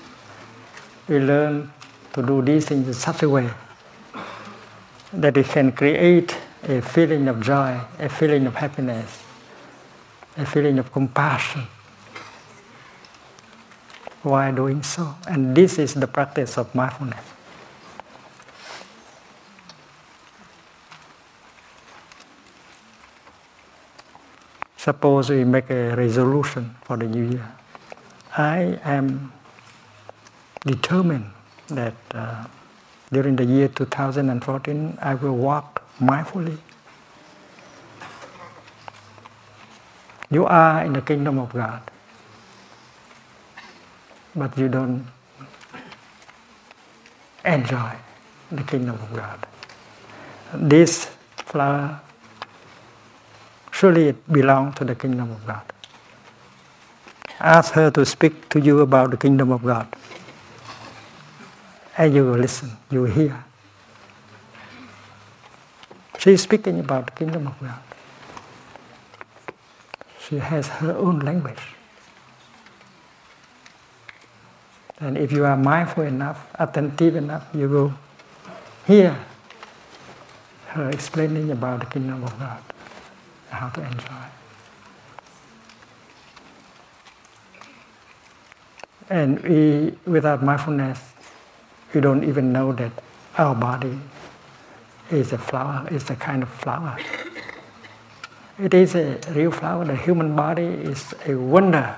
[1.07, 1.71] We learn
[2.13, 3.49] to do these things in such a way
[5.13, 9.23] that we can create a feeling of joy, a feeling of happiness,
[10.37, 11.63] a feeling of compassion
[14.21, 15.15] while doing so.
[15.27, 17.36] And this is the practice of mindfulness.
[24.87, 27.51] Suppose we make a resolution for the new year.
[28.37, 29.33] I am
[30.63, 31.25] determined
[31.67, 32.45] that uh,
[33.11, 36.57] during the year 2014 I will walk mindfully.
[40.31, 41.81] You are in the kingdom of God,
[44.37, 45.05] but you don't
[47.43, 47.91] enjoy
[48.53, 49.45] the kingdom of God.
[50.53, 51.99] This flower
[53.77, 55.61] Surely it belongs to the kingdom of God.
[57.39, 59.87] Ask her to speak to you about the kingdom of God.
[61.95, 63.45] And you will listen, you will hear.
[66.17, 67.83] She is speaking about the kingdom of God.
[70.27, 71.61] She has her own language.
[74.99, 77.93] And if you are mindful enough, attentive enough, you will
[78.87, 79.15] hear
[80.69, 82.66] her explaining about the kingdom of God
[83.49, 84.25] how to enjoy.
[89.09, 90.99] And we, without mindfulness,
[91.93, 92.91] we don't even know that
[93.37, 93.99] our body
[95.09, 96.97] is a flower, is a kind of flower.
[98.59, 99.85] It is a real flower.
[99.85, 101.95] The human body is a wonder.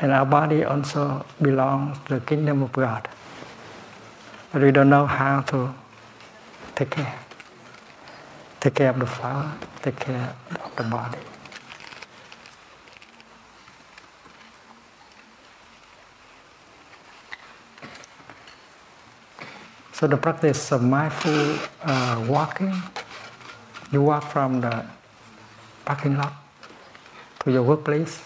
[0.00, 3.06] And our body also belongs to the kingdom of God.
[4.52, 5.74] But we don't know how to
[6.80, 7.18] take care.
[8.58, 9.52] Take care of the flower,
[9.82, 11.18] take care of the body.
[19.92, 22.72] So the practice of mindful uh, walking,
[23.92, 24.86] you walk from the
[25.84, 26.32] parking lot
[27.40, 28.22] to your workplace.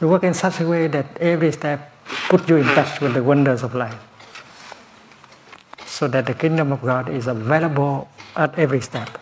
[0.00, 1.90] You walk in such a way that every step
[2.28, 4.13] puts you in touch with the wonders of life
[5.94, 9.16] so that the kingdom of God is available at every step.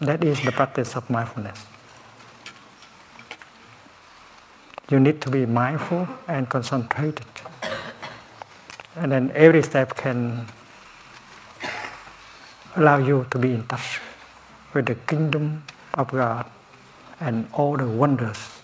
[0.00, 1.66] That is the practice of mindfulness.
[4.88, 7.26] You need to be mindful and concentrated.
[8.96, 10.46] And then every step can
[12.76, 14.00] allow you to be in touch
[14.72, 15.64] with the kingdom
[16.00, 16.46] of God
[17.20, 18.62] and all the wonders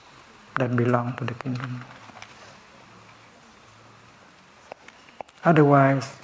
[0.59, 1.85] that belong to the kingdom.
[5.45, 6.17] Otherwise,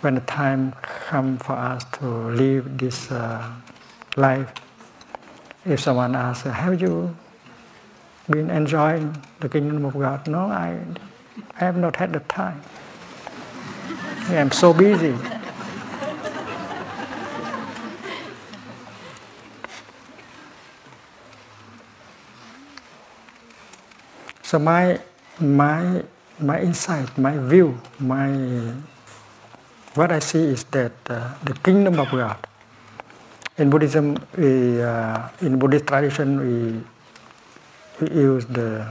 [0.00, 3.50] when the time comes for us to leave this uh,
[4.16, 4.52] life,
[5.66, 7.16] if someone asks, have you
[8.30, 10.26] been enjoying the kingdom of God?
[10.28, 10.78] No, I
[11.54, 12.62] have not had the time.
[14.30, 15.16] I'm so busy.
[24.42, 25.00] So my
[25.40, 26.02] my
[26.40, 28.32] my insight, my view, my
[29.94, 32.38] what I see is that uh, the kingdom of God.
[33.58, 36.80] In Buddhism, we, uh, in Buddhist tradition, we,
[38.00, 38.86] we use the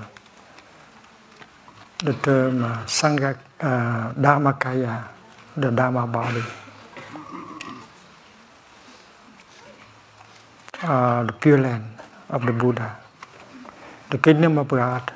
[1.99, 5.07] the term uh, Sangha, uh, Dharmakaya,
[5.57, 6.43] the Dharma body.
[10.83, 11.85] Uh, the Pure Land
[12.29, 12.97] of the Buddha.
[14.11, 15.11] The kingdom of God,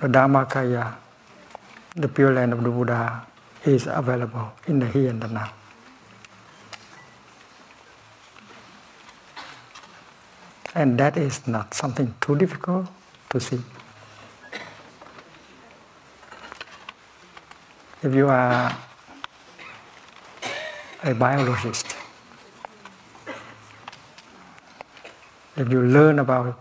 [0.00, 0.96] the Dharmakaya,
[1.96, 3.27] the Pure Land of the Buddha
[3.64, 5.52] is available in the here and the now.
[10.74, 12.86] And that is not something too difficult
[13.30, 13.60] to see.
[18.02, 18.76] If you are
[21.02, 21.96] a biologist,
[25.56, 26.60] if you learn about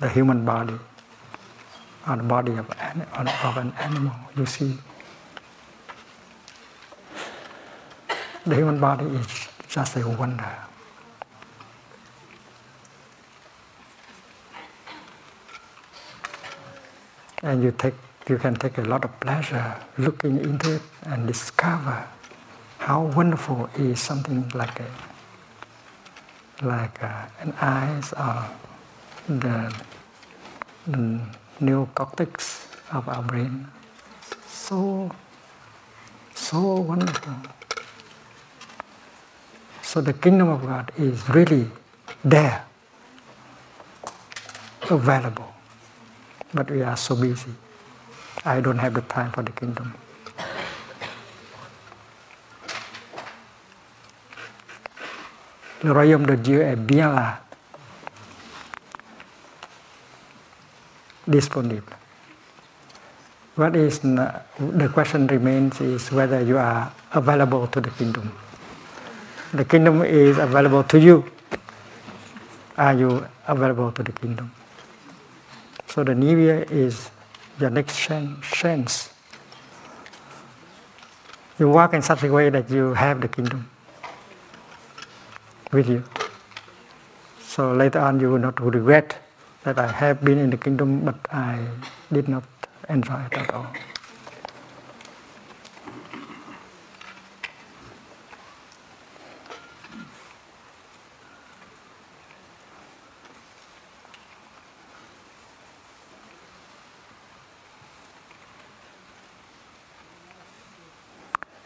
[0.00, 0.74] the human body
[2.08, 4.76] or the body of, of an animal, you see
[8.48, 10.56] the human body is just a wonder.
[17.42, 17.94] And you take
[18.28, 22.04] you can take a lot of pleasure looking into it and discover
[22.78, 24.90] how wonderful is something like a
[26.62, 28.44] like uh, an eyes or
[29.28, 29.72] the,
[30.86, 31.20] the
[31.60, 33.68] neocortex of our brain.
[34.46, 35.10] So,
[36.34, 37.34] so wonderful.
[39.88, 41.64] So the kingdom of God is really
[42.22, 42.62] there,
[44.90, 45.48] available.
[46.52, 47.52] But we are so busy.
[48.44, 49.94] I don't have the time for the kingdom.
[55.82, 57.40] Le royaume de Dieu est bien là,
[61.26, 61.96] disponible.
[63.56, 68.30] What is the question remains is whether you are available to the kingdom.
[69.52, 71.24] The kingdom is available to you.
[72.76, 74.52] Are you available to the kingdom?
[75.86, 77.10] So the new year is
[77.58, 79.10] your next chance.
[81.58, 83.70] You walk in such a way that you have the kingdom
[85.72, 86.04] with you.
[87.40, 89.16] So later on you will not regret
[89.64, 91.58] that I have been in the kingdom, but I
[92.12, 92.44] did not
[92.88, 93.66] enjoy it at all.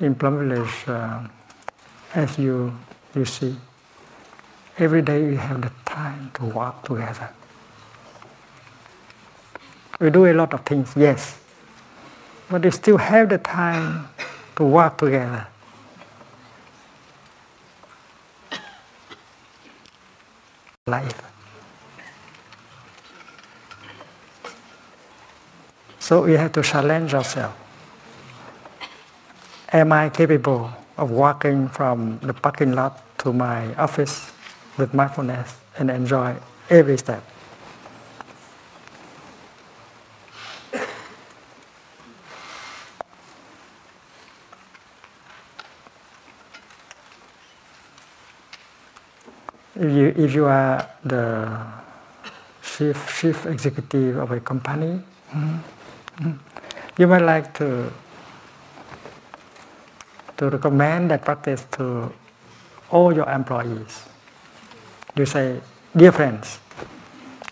[0.09, 1.29] Village, uh,
[2.13, 2.77] as you,
[3.15, 3.55] you see,
[4.77, 7.31] every day we have the time to walk together.
[10.01, 11.39] We do a lot of things, yes,
[12.51, 14.09] but we still have the time
[14.57, 15.47] to work together.
[20.89, 21.23] Life.
[26.01, 27.62] So we have to challenge ourselves.
[29.73, 34.31] Am I capable of walking from the parking lot to my office
[34.77, 36.37] with mindfulness and enjoy
[36.69, 37.25] every step?
[49.83, 51.59] if you, if you are the
[52.63, 55.01] chief, chief executive of a company,
[55.33, 56.33] mm-hmm,
[56.99, 57.93] you might like to,
[60.43, 62.11] to recommend that practice to
[62.91, 64.03] all your employees.
[65.15, 65.61] You say,
[65.95, 66.59] dear friends,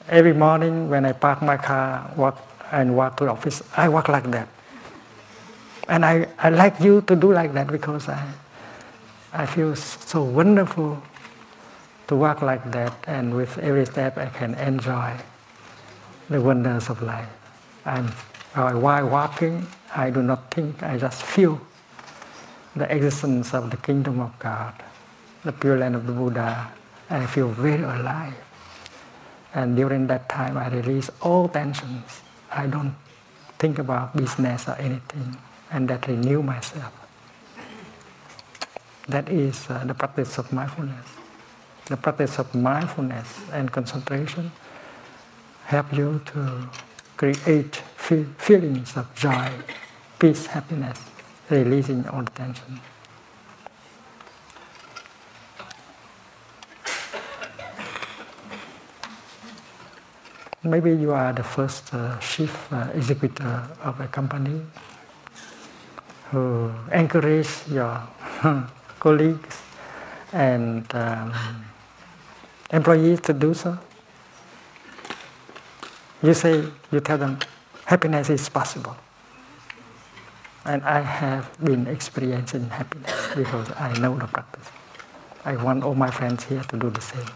[0.09, 4.09] every morning when I park my car walk, and walk to the office, I walk
[4.09, 4.49] like that.
[5.87, 8.27] And I, I like you to do like that because I,
[9.33, 11.01] I feel so wonderful
[12.09, 15.15] to walk like that, and with every step I can enjoy
[16.29, 17.29] the wonders of life.
[17.85, 18.11] And
[18.83, 21.61] while walking, I do not think, I just feel
[22.77, 24.75] the existence of the kingdom of God,
[25.45, 26.73] the pure land of the Buddha,
[27.09, 28.35] and I feel very alive.
[29.55, 32.23] And during that time, I release all tensions.
[32.51, 32.95] I don't
[33.59, 35.37] think about business or anything,
[35.71, 36.93] and that renew myself.
[39.09, 41.07] That is uh, the practice of mindfulness
[41.91, 44.53] the practice of mindfulness and concentration
[45.65, 46.69] help you to
[47.17, 49.51] create feelings of joy,
[50.21, 51.01] peace, happiness,
[51.51, 52.81] releasing all tension.
[60.63, 63.47] Maybe you are the first uh, chief uh, executive
[63.83, 64.61] of a company
[66.31, 68.01] who encourage your
[69.01, 69.63] colleagues
[70.33, 71.33] and um,
[72.71, 73.79] employees to do so.
[76.23, 77.39] You say, you tell them,
[77.87, 78.97] happiness is possible.
[80.65, 84.69] And I have been experiencing happiness because I know the practice.
[85.45, 87.27] I want all my friends here to do the same.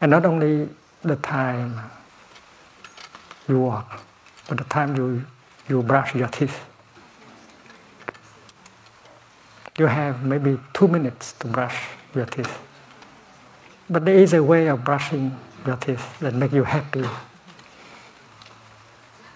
[0.00, 0.68] And not only
[1.02, 1.90] the time
[3.48, 4.02] you walk,
[4.48, 5.24] but the time you,
[5.68, 6.58] you brush your teeth.
[9.78, 12.58] You have maybe two minutes to brush your teeth.
[13.88, 15.36] But there is a way of brushing
[15.66, 17.04] your teeth that make you happy.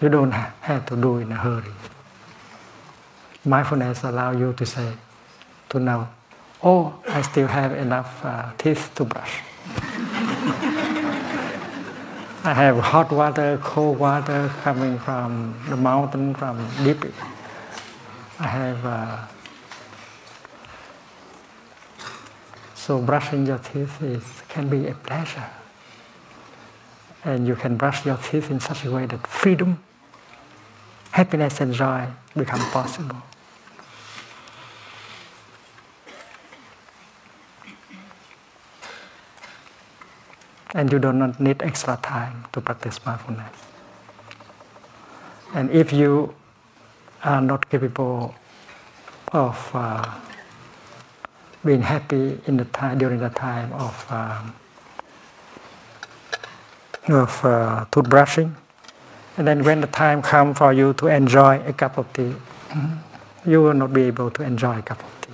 [0.01, 1.71] You don't have to do in a hurry.
[3.45, 4.91] Mindfulness allows you to say,
[5.69, 6.07] to know,
[6.63, 9.39] oh, I still have enough uh, teeth to brush.
[12.45, 17.05] I have hot water, cold water coming from the mountain, from deep.
[18.39, 18.85] I have.
[18.85, 19.25] Uh,
[22.75, 25.49] so brushing your teeth is, can be a pleasure.
[27.25, 29.83] And you can brush your teeth in such a way that freedom,
[31.11, 33.21] happiness, and joy become possible.
[40.75, 43.55] and you do not need extra time to practice mindfulness.
[45.53, 46.35] And if you
[47.23, 48.35] are not capable
[49.31, 50.03] of uh,
[51.63, 54.53] being happy in the time during the time of um,
[57.09, 58.53] of uh, toothbrushing,
[59.37, 62.33] and then when the time comes for you to enjoy a cup of tea,
[63.45, 65.33] you will not be able to enjoy a cup of tea.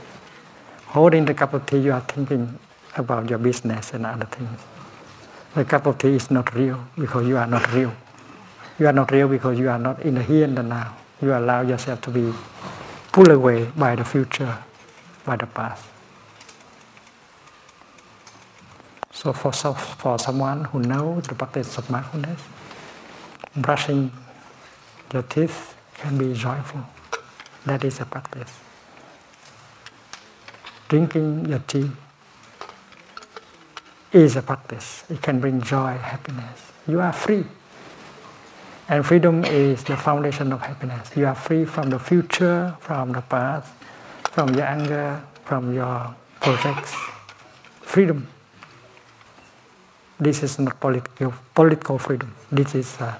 [0.88, 2.60] Holding the cup of tea, you are thinking
[2.98, 4.60] about your business and other things.
[5.56, 7.94] The cup of tea is not real because you are not real.
[8.80, 10.96] You are not real because you are not in the here and the now.
[11.22, 12.34] You allow yourself to be
[13.12, 14.58] pulled away by the future,
[15.26, 15.91] by the past.
[19.22, 22.42] So for, for someone who knows the practice of mindfulness,
[23.56, 24.12] brushing
[25.14, 26.82] your teeth can be joyful.
[27.68, 28.52] That is a practice.
[30.90, 31.92] Drinking your tea
[34.12, 35.04] is a practice.
[35.08, 36.72] It can bring joy, happiness.
[36.88, 37.46] You are free.
[38.90, 41.16] And freedom is the foundation of happiness.
[41.16, 43.72] You are free from the future, from the past,
[44.24, 46.96] from your anger, from your projects.
[47.82, 48.28] Freedom.
[50.22, 52.32] This is not political, political freedom.
[52.52, 53.18] This is uh,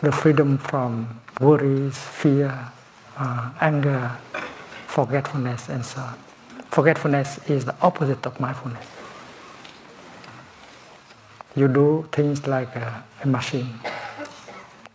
[0.00, 2.48] the freedom from worries, fear,
[3.18, 4.16] uh, anger,
[4.86, 6.18] forgetfulness, and so on.
[6.70, 8.86] Forgetfulness is the opposite of mindfulness.
[11.54, 13.68] You do things like a, a machine.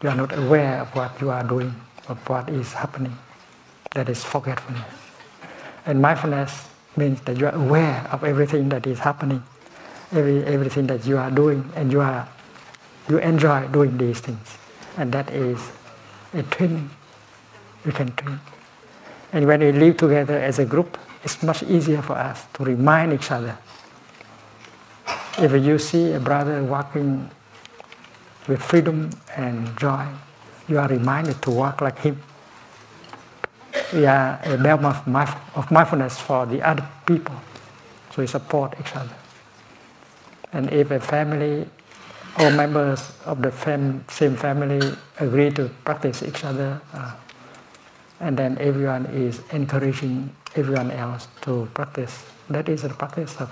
[0.02, 1.76] You are not aware of what you are doing,
[2.08, 3.16] of what is happening.
[3.92, 4.90] That is forgetfulness.
[5.86, 9.44] And mindfulness means that you are aware of everything that is happening,
[10.16, 12.28] every, everything that you are doing, and you are
[13.08, 14.58] you enjoy doing these things.
[14.98, 15.60] And that is
[16.34, 16.90] a training.
[17.86, 18.40] You can train.
[19.32, 23.14] And when we live together as a group, it's much easier for us to remind
[23.14, 23.58] each other.
[25.38, 27.30] If you see a brother walking
[28.48, 30.06] with freedom and joy,
[30.68, 32.22] you are reminded to walk like him.
[33.94, 37.36] We are a belt of mindfulness for the other people,
[38.12, 39.14] so we support each other.
[40.56, 41.68] And if a family
[42.40, 44.80] or members of the fam- same family
[45.20, 47.12] agree to practice each other, uh,
[48.22, 52.24] and then everyone is encouraging everyone else to practice.
[52.50, 53.52] That is the practice of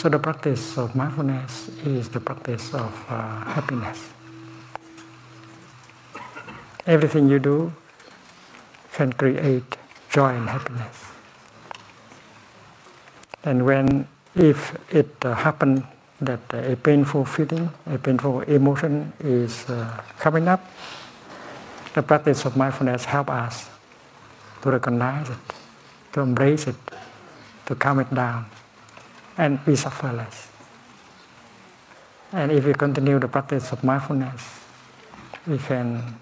[0.00, 4.00] So the practice of mindfulness is the practice of uh, happiness.
[6.86, 7.70] Everything you do
[8.94, 9.76] can create
[10.08, 11.04] joy and happiness.
[13.44, 15.82] And when, if it uh, happens
[16.22, 20.64] that a painful feeling, a painful emotion is uh, coming up,
[21.92, 23.68] the practice of mindfulness help us
[24.62, 25.44] to recognize it,
[26.14, 26.76] to embrace it,
[27.66, 28.46] to calm it down
[29.40, 30.48] and we suffer less.
[32.32, 34.60] And if we continue the practice of mindfulness,
[35.46, 36.20] we can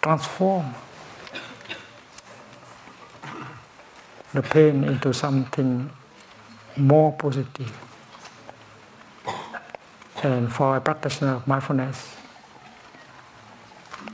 [0.00, 0.74] transform
[4.32, 5.90] the pain into something
[6.78, 7.72] more positive.
[10.22, 12.16] And for a practitioner of mindfulness,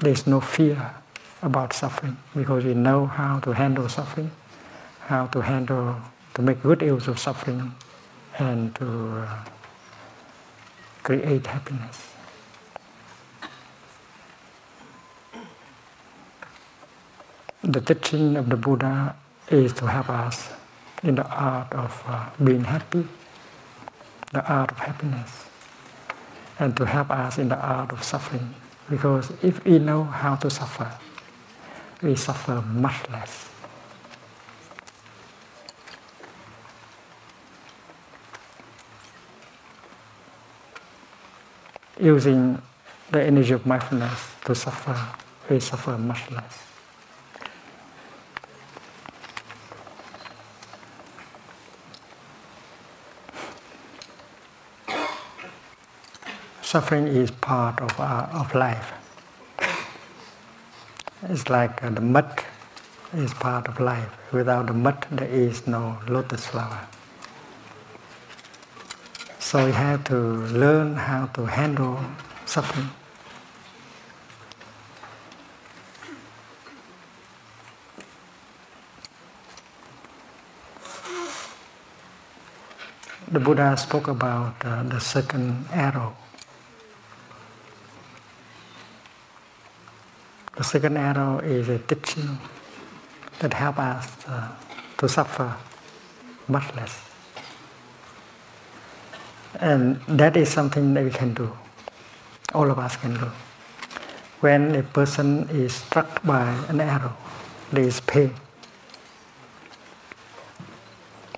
[0.01, 0.95] there's no fear
[1.43, 4.32] about suffering because we know how to handle suffering,
[5.07, 5.97] how to handle,
[6.35, 7.74] to make good use of suffering,
[8.39, 9.44] and to uh,
[11.02, 12.11] create happiness.
[17.62, 19.16] The teaching of the Buddha
[19.48, 20.51] is to help us
[21.02, 23.06] in the art of uh, being happy,
[24.32, 25.47] the art of happiness,
[26.59, 28.55] and to help us in the art of suffering.
[28.90, 30.90] Because if we know how to suffer,
[32.02, 33.53] we suffer much less.
[42.05, 42.60] Using
[43.10, 44.94] the energy of mindfulness to suffer,
[45.48, 46.59] we suffer much less.
[56.60, 58.93] Suffering is part of, our, of life.
[61.31, 62.44] It's like uh, the mud
[63.14, 64.10] is part of life.
[64.31, 66.86] Without the mud, there is no lotus flower.
[69.55, 70.18] So we have to
[70.51, 72.01] learn how to handle
[72.44, 72.90] suffering.
[83.31, 86.16] The Buddha spoke about uh, the second arrow.
[90.56, 92.40] The second arrow is a teaching
[93.39, 94.48] that help us uh,
[94.98, 95.55] to suffer
[96.48, 97.14] much less.
[99.60, 101.52] And that is something that we can do.
[102.55, 103.31] All of us can do.
[104.40, 107.16] When a person is struck by an arrow,
[107.72, 108.35] there is pain.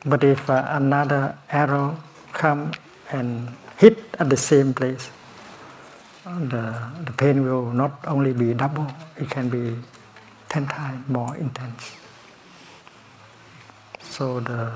[0.05, 1.97] But if uh, another arrow
[2.33, 2.73] come
[3.11, 5.11] and hit at the same place,
[6.25, 8.87] the, the pain will not only be double,
[9.17, 9.77] it can be
[10.49, 11.93] ten times more intense.
[14.01, 14.73] So the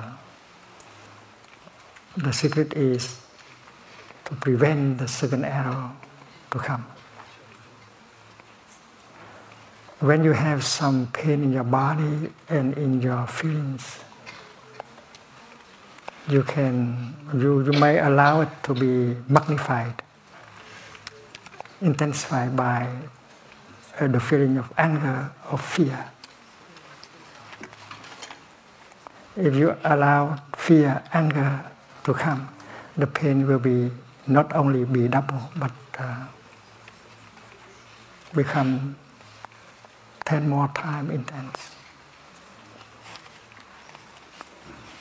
[2.16, 3.20] the secret is
[4.30, 5.92] to prevent the second arrow
[6.50, 6.86] to come.
[10.00, 14.00] When you have some pain in your body and in your feelings,
[16.28, 20.02] you can you, you may allow it to be magnified
[21.82, 22.86] intensified by
[23.98, 26.10] uh, the feeling of anger or fear.
[29.36, 31.64] If you allow fear, anger
[32.04, 32.48] to come,
[32.96, 33.90] the pain will be
[34.26, 36.26] not only be double but uh,
[38.34, 38.96] become
[40.24, 41.74] ten more times intense.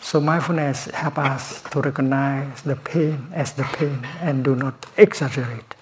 [0.01, 5.75] So mindfulness help us to recognize the pain as the pain and do not exaggerate.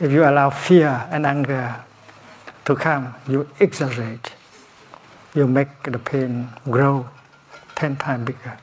[0.00, 1.84] If you allow fear and anger
[2.66, 4.32] to come, you exaggerate.
[5.34, 7.08] You make the pain grow
[7.74, 8.58] ten times bigger.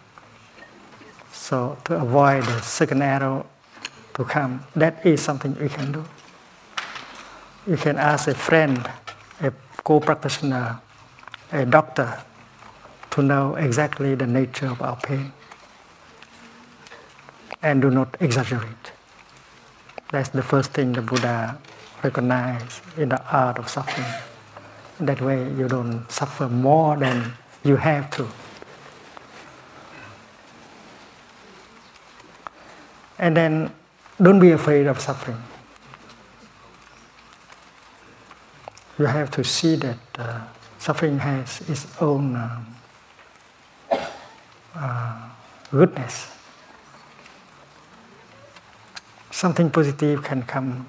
[1.48, 3.46] So to avoid the second arrow
[4.16, 6.04] to come, that is something we can do.
[7.66, 8.86] You can ask a friend,
[9.40, 10.82] a co-practitioner,
[11.54, 12.22] a doctor,
[13.12, 15.32] to know exactly the nature of our pain.
[17.62, 18.92] And do not exaggerate.
[20.12, 21.58] That's the first thing the Buddha
[22.04, 24.12] recognized in the art of suffering.
[25.00, 27.32] That way you don't suffer more than
[27.64, 28.28] you have to.
[33.20, 33.74] And then
[34.22, 35.42] don't be afraid of suffering.
[39.00, 40.42] You have to see that uh,
[40.80, 42.76] suffering has its own um,
[44.76, 45.30] uh,
[45.72, 46.32] goodness
[49.38, 50.88] something positive can come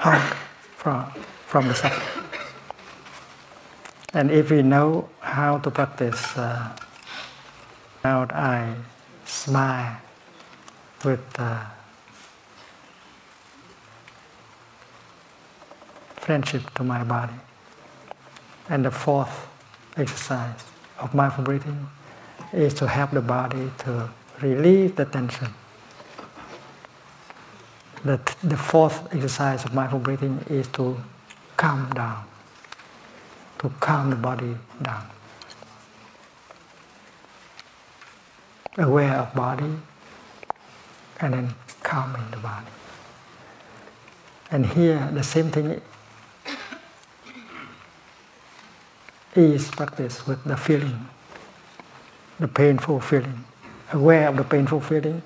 [0.00, 0.34] out
[0.78, 1.04] from,
[1.46, 2.24] from the suffering.
[4.14, 6.74] And if we know how to practice, uh,
[8.02, 8.74] now I
[9.26, 10.00] smile
[11.04, 11.20] with
[16.16, 17.38] friendship to my body.
[18.68, 19.48] And the fourth
[19.96, 20.64] exercise
[20.98, 21.88] of mindful breathing
[22.52, 24.10] is to help the body to
[24.40, 25.54] relieve the tension
[28.04, 30.96] the, the fourth exercise of mindful breathing is to
[31.56, 32.24] calm down,
[33.58, 35.04] to calm the body down.
[38.76, 39.74] Aware of body
[41.20, 42.66] and then calming the body.
[44.50, 45.80] And here, the same thing
[49.34, 51.08] is practiced with the feeling,
[52.40, 53.44] the painful feeling,
[53.92, 55.22] aware of the painful feeling,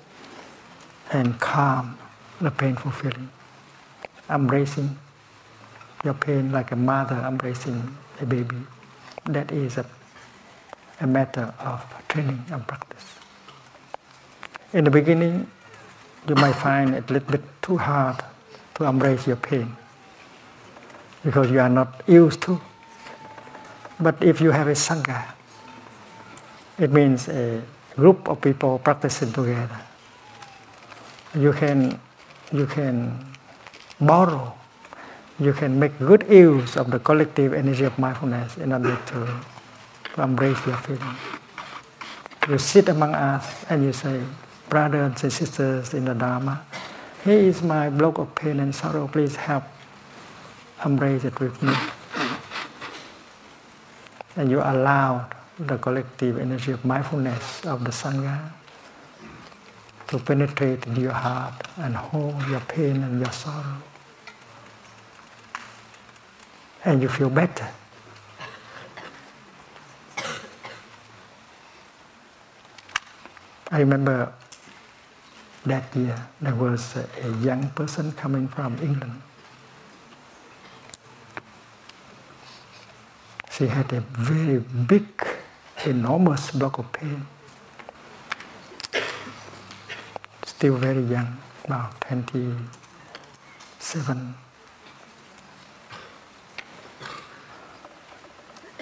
[1.11, 1.97] and calm
[2.41, 3.29] the painful feeling,
[4.29, 4.97] embracing
[6.03, 8.57] your pain like a mother embracing a baby.
[9.25, 9.85] That is a,
[10.99, 13.19] a matter of training and practice.
[14.73, 15.49] In the beginning,
[16.27, 18.23] you might find it a little bit too hard
[18.75, 19.75] to embrace your pain
[21.23, 22.59] because you are not used to.
[23.99, 25.33] But if you have a sangha,
[26.79, 27.61] it means a
[27.95, 29.79] group of people practicing together.
[31.35, 31.99] You can,
[32.51, 33.25] you can
[33.99, 34.53] borrow,
[35.39, 39.39] you can make good use of the collective energy of mindfulness in order to,
[40.15, 41.15] to embrace your feeling.
[42.49, 44.21] You sit among us and you say,
[44.69, 46.65] brothers and sisters in the Dharma,
[47.23, 49.63] here is my block of pain and sorrow, please help
[50.83, 51.73] embrace it with me.
[54.35, 55.29] And you allow
[55.59, 58.51] the collective energy of mindfulness of the Sangha
[60.07, 63.77] to penetrate into your heart and hold your pain and your sorrow.
[66.83, 67.69] And you feel better.
[73.71, 74.33] I remember
[75.65, 77.07] that year there was a,
[77.41, 79.21] young person coming from England.
[83.51, 85.05] She had a very big,
[85.85, 87.27] enormous block of pain.
[90.45, 94.35] Still very young, about 27.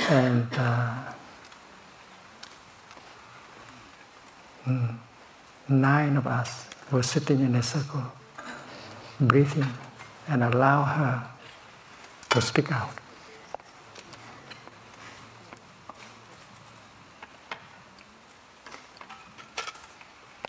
[0.10, 1.14] And uh,
[5.68, 8.03] nine of us were sitting in a circle,
[9.19, 9.68] breathing,
[10.27, 11.23] and allow her
[12.30, 12.91] to speak out.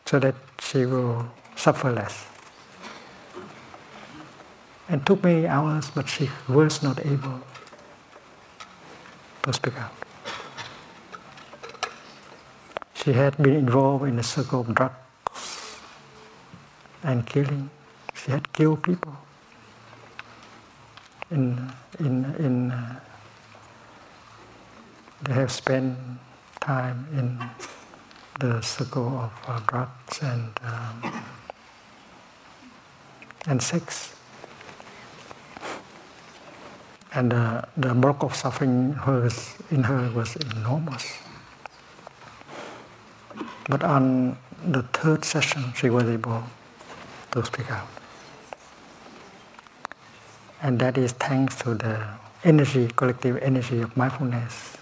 [0.06, 2.26] So that she will suffer less.
[4.88, 7.40] And took many hours, but she was not able
[9.42, 9.94] to speak out.
[12.94, 15.01] She had been involved in a circle of drugs
[17.02, 17.70] and killing.
[18.14, 19.16] She had killed people.
[21.30, 23.00] In, in, in, uh,
[25.22, 25.96] they have spent
[26.60, 27.38] time in
[28.38, 31.24] the circle of uh, drugs and um,
[33.46, 34.14] and sex.
[37.14, 41.18] And uh, the bulk of suffering hers, in her was enormous.
[43.68, 46.44] But on the third session, she was able
[47.32, 47.88] to speak out.
[50.62, 52.06] And that is thanks to the
[52.44, 54.76] energy, collective energy of mindfulness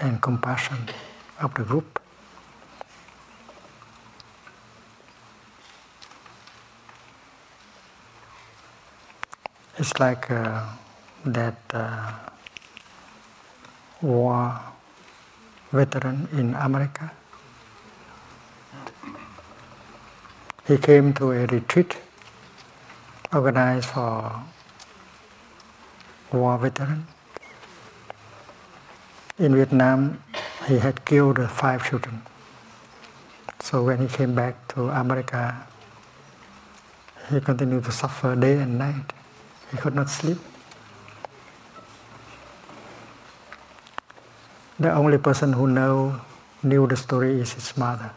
[0.00, 0.88] and compassion
[1.40, 2.00] of the group.
[9.78, 10.64] It's like uh,
[11.26, 12.12] that uh,
[14.00, 14.58] war
[15.70, 17.12] veteran in America.
[20.66, 21.96] He came to a retreat
[23.32, 24.42] organized for
[26.32, 27.06] war veterans.
[29.38, 30.24] In Vietnam,
[30.66, 32.22] he had killed five children.
[33.60, 35.68] So when he came back to America,
[37.30, 39.12] he continued to suffer day and night.
[39.70, 40.38] He could not sleep.
[44.80, 46.20] The only person who know,
[46.64, 48.10] knew the story is his mother.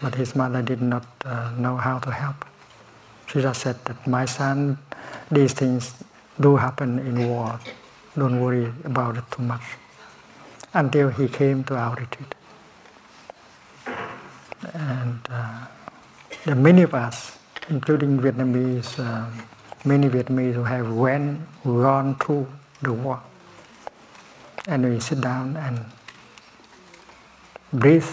[0.00, 2.44] But his mother did not uh, know how to help.
[3.26, 4.78] She just said that my son,
[5.30, 5.94] these things
[6.38, 7.58] do happen in war.
[8.16, 9.62] Don't worry about it too much.
[10.74, 12.34] Until he came to our retreat.
[14.74, 15.66] And uh,
[16.46, 19.26] are many of us, including Vietnamese, uh,
[19.84, 22.46] many Vietnamese who have went, gone through
[22.82, 23.20] the war.
[24.68, 25.84] And we sit down and
[27.72, 28.06] breathe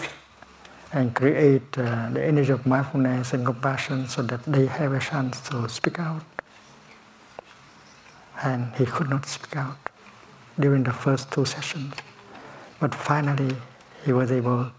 [0.94, 5.40] and create uh, the energy of mindfulness and compassion so that they have a chance
[5.40, 6.22] to speak out.
[8.44, 9.76] And he could not speak out
[10.58, 11.94] during the first two sessions.
[12.78, 13.56] But finally,
[14.04, 14.70] he was able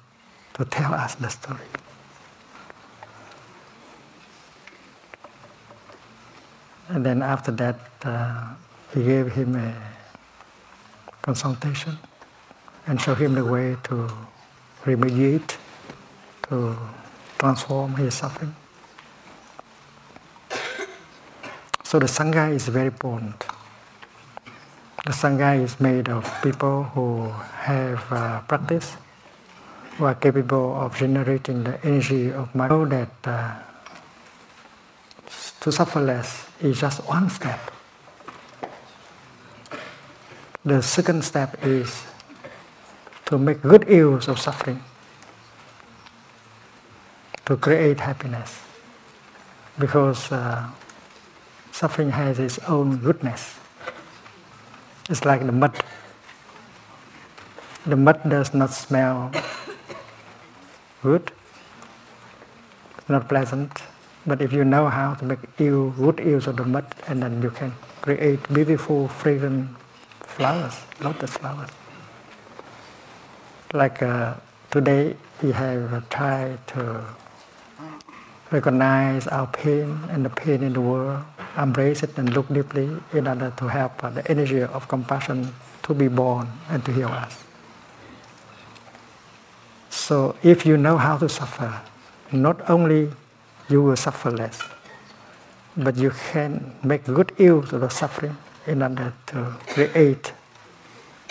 [0.54, 1.68] to tell us the story.
[6.88, 8.54] And then after that, uh,
[8.94, 9.76] he gave him a
[11.24, 11.98] consultation
[12.88, 14.10] and showed him the way to
[14.86, 15.58] remediate,
[16.50, 16.78] to
[17.38, 18.56] transform his suffering.
[21.84, 23.46] So the Sangha is very important.
[25.06, 27.30] The Sangha is made of people who
[27.62, 28.98] have uh, practice,
[29.98, 32.92] who are capable of generating the energy of mind.
[32.92, 33.56] That uh,
[35.62, 37.60] to suffer less is just one step.
[40.66, 42.04] The second step is
[43.26, 44.82] to make good use of suffering,
[47.46, 48.62] to create happiness,
[49.78, 50.68] because uh,
[51.72, 53.56] suffering has its own goodness.
[55.10, 55.76] It's like the mud.
[57.86, 59.32] The mud does not smell
[61.04, 61.32] good,
[62.98, 63.84] it's not pleasant,
[64.26, 67.44] but if you know how to make use, good use of the mud, and then
[67.44, 69.70] you can create beautiful, fragrant
[70.24, 71.70] flowers, lotus flowers.
[73.72, 74.34] Like uh,
[74.72, 77.06] today, we have tried to
[78.56, 81.22] recognize our pain and the pain in the world,
[81.58, 85.54] embrace it and look deeply in order to help uh, the energy of compassion
[85.84, 87.44] to be born and to heal us.
[89.90, 91.82] So if you know how to suffer,
[92.32, 93.12] not only
[93.70, 94.62] you will suffer less,
[95.76, 98.38] but you can make good use of the suffering
[98.68, 99.38] in order to
[99.68, 100.32] create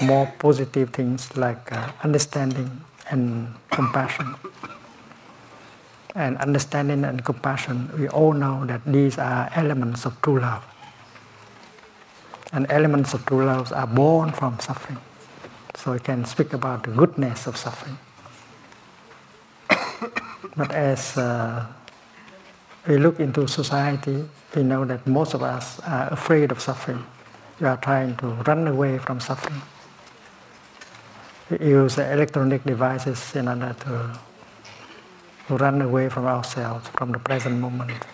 [0.03, 2.71] more positive things like uh, understanding
[3.11, 4.35] and compassion.
[6.15, 10.65] And understanding and compassion, we all know that these are elements of true love.
[12.53, 14.99] And elements of true love are born from suffering.
[15.75, 17.99] So we can speak about the goodness of suffering.
[20.57, 21.67] but as uh,
[22.87, 24.25] we look into society,
[24.55, 27.05] we know that most of us are afraid of suffering.
[27.61, 29.61] We are trying to run away from suffering.
[31.51, 34.19] We use electronic devices in order to
[35.49, 38.05] run away from ourselves, from the present moment.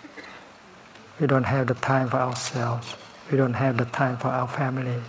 [1.19, 2.95] We don't have the time for ourselves.
[3.31, 5.03] We don't have the time for our families.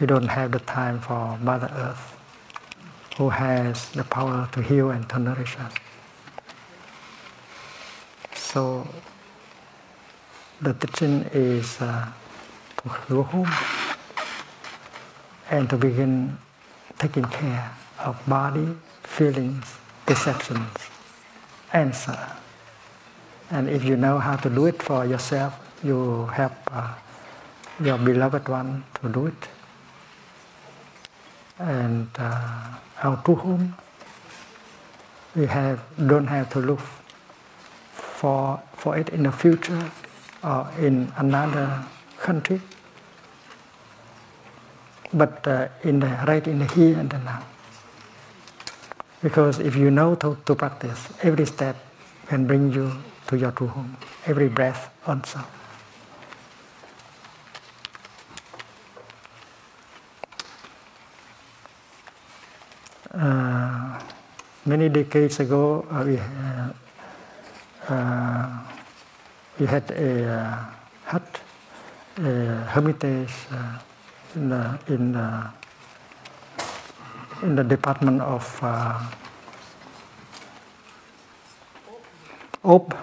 [0.00, 2.16] We don't have the time for Mother Earth,
[3.16, 5.72] who has the power to heal and to nourish us.
[8.34, 8.86] So
[10.60, 12.08] the teaching is uh,
[12.82, 13.50] to go home
[15.50, 16.36] and to begin
[16.98, 20.91] taking care of body, feelings, perceptions,
[21.72, 22.18] answer.
[23.50, 26.94] And if you know how to do it for yourself, you help uh,
[27.82, 29.48] your beloved one to do it.
[31.58, 33.74] And uh, our true home,
[35.34, 36.80] we have don't have to look
[37.92, 39.90] for for it in the future
[40.42, 41.84] or in another
[42.18, 42.60] country,
[45.12, 47.44] but uh, in the right in the here and the now.
[49.22, 51.76] Because if you know to, to practice, every step
[52.26, 52.90] can bring you
[53.28, 53.96] to your true home,
[54.26, 55.38] every breath also.
[63.14, 64.00] Uh,
[64.66, 66.72] many decades ago, uh, we, uh,
[67.92, 68.58] uh
[69.60, 70.64] we had a uh,
[71.04, 71.40] hut,
[72.18, 73.78] a hermitage uh,
[74.34, 74.52] in
[74.88, 75.14] in
[77.42, 78.98] in the department of uh,
[82.64, 82.96] Aube.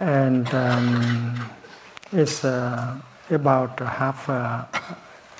[0.00, 1.50] And um,
[2.12, 2.96] it's uh,
[3.30, 4.64] about half, uh,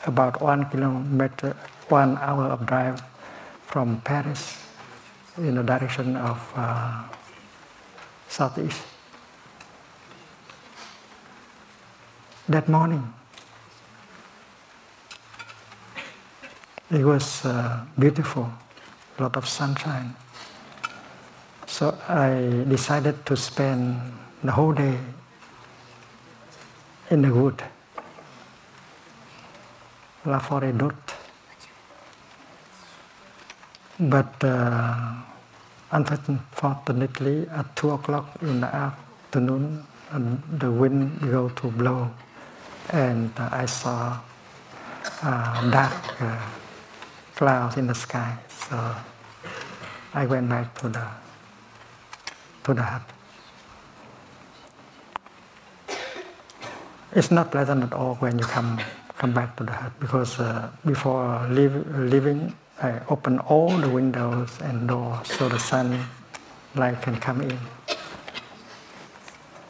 [0.06, 1.56] about one kilometer,
[1.88, 3.00] one hour of drive
[3.62, 4.58] from Paris
[5.36, 7.04] in the direction of uh,
[8.28, 8.82] southeast.
[12.48, 13.14] That morning,
[16.90, 18.50] It was uh, beautiful,
[19.18, 20.16] a lot of sunshine.
[21.66, 24.00] So I decided to spend
[24.42, 24.96] the whole day
[27.10, 27.62] in the wood,
[30.24, 30.94] La Forêt d'Othe.
[34.00, 35.12] But uh,
[35.90, 39.84] unfortunately, at two o'clock in the afternoon,
[40.58, 42.10] the wind began to blow,
[42.90, 44.18] and uh, I saw
[45.22, 46.38] uh, dark uh,
[47.38, 48.36] clouds in the sky.
[48.66, 48.74] So
[50.12, 51.06] I went back to the
[52.64, 53.06] to the hut.
[57.14, 58.82] It's not pleasant at all when you come
[59.18, 64.50] come back to the hut because uh, before leave, leaving, I open all the windows
[64.60, 65.94] and doors so the sun
[66.74, 67.58] light can come in.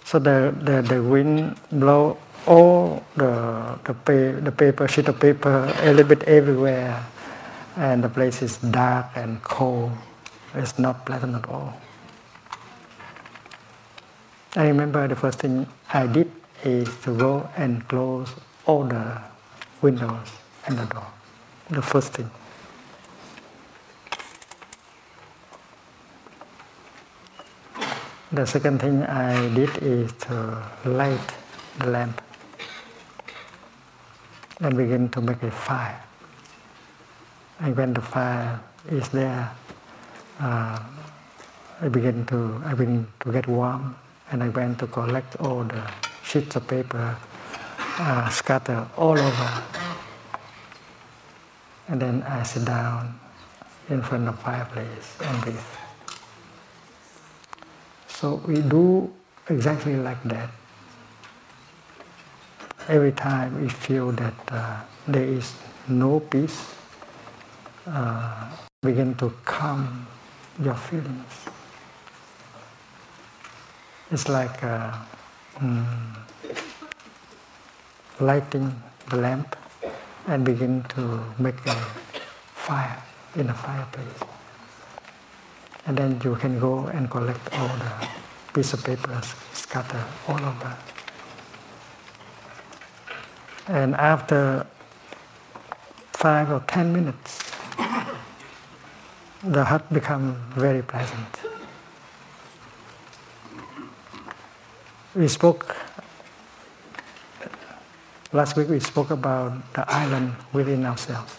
[0.05, 2.17] So the, the, the wind blow
[2.47, 7.05] all the the, pa- the paper sheet of paper a little bit everywhere
[7.79, 9.93] and the place is dark and cold.
[10.55, 11.81] It's not pleasant at all.
[14.57, 15.65] I remember the first thing
[15.95, 16.29] I did
[16.65, 18.35] is to go and close
[18.67, 19.23] all the
[19.81, 20.27] windows
[20.67, 21.07] and the door.
[21.71, 22.29] The first thing.
[28.33, 31.29] The second thing I did is to light
[31.79, 32.21] the lamp
[34.61, 36.08] and begin to make a fire.
[37.61, 39.51] And when the fire is there,
[40.41, 40.79] uh,
[41.81, 43.97] I begin to I begin to get warm,
[44.31, 45.83] and I went to collect all the
[46.23, 47.17] sheets of paper
[47.99, 49.63] uh, scattered all over,
[51.89, 53.19] and then I sit down
[53.89, 55.71] in front of the fireplace and breathe.
[58.07, 59.13] So we do
[59.49, 60.51] exactly like that.
[62.89, 65.55] Every time we feel that uh, there is
[65.89, 66.75] no peace,
[67.89, 68.51] uh,
[68.83, 70.07] begin to calm
[70.63, 71.47] your feelings.
[74.11, 74.93] It's like uh,
[75.57, 76.17] mm,
[78.21, 78.75] lighting
[79.11, 79.57] the lamp
[80.27, 81.75] and begin to make a
[82.55, 83.03] fire
[83.37, 84.23] in a fireplace.
[85.87, 88.09] And then you can go and collect all the
[88.53, 89.21] piece of paper
[89.53, 90.77] scattered all over.
[93.69, 94.67] And after
[96.13, 97.48] five or ten minutes,
[99.43, 101.29] the hut becomes very pleasant.
[105.15, 105.77] We spoke
[108.33, 108.69] last week.
[108.69, 111.37] We spoke about the island within ourselves.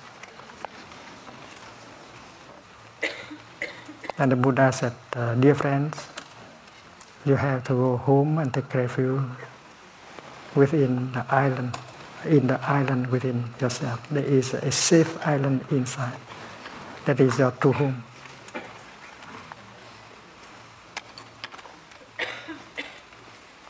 [4.18, 6.08] And the Buddha said, uh, Dear friends,
[7.26, 9.24] you have to go home and take refuge
[10.56, 11.78] within the island,
[12.26, 14.06] in the island within yourself.
[14.10, 16.20] There is a safe island inside.
[17.06, 18.04] That is your true home.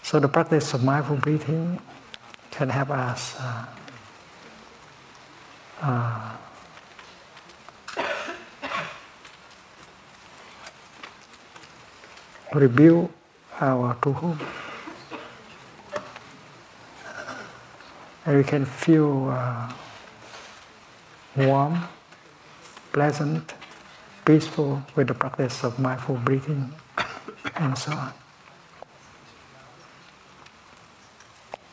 [0.04, 1.80] So the practice of mindful breathing
[2.50, 3.66] can help us uh,
[5.82, 6.36] uh,
[13.62, 14.40] our to whom.
[18.26, 19.72] And we can feel uh,
[21.36, 21.84] warm,
[22.91, 23.53] pleasant,
[24.26, 26.72] peaceful with the practice of mindful breathing
[27.56, 28.14] and so on.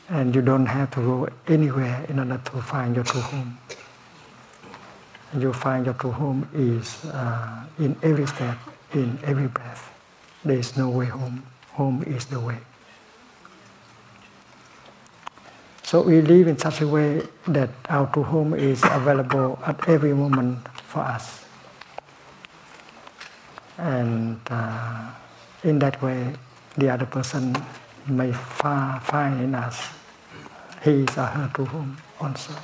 [0.08, 3.58] And you don't have to go anywhere in order to find your true home.
[5.36, 8.56] You find your true home is uh, in every step,
[8.94, 9.92] in every breath.
[10.44, 11.42] There is no way home.
[11.72, 12.58] Home is the way.
[15.82, 20.14] So we live in such a way that our true home is available at every
[20.14, 20.58] moment
[20.96, 21.44] for us.
[23.76, 25.10] And uh,
[25.62, 26.32] in that way,
[26.78, 27.54] the other person
[28.06, 29.76] may find in us
[30.80, 32.54] his or her true home also.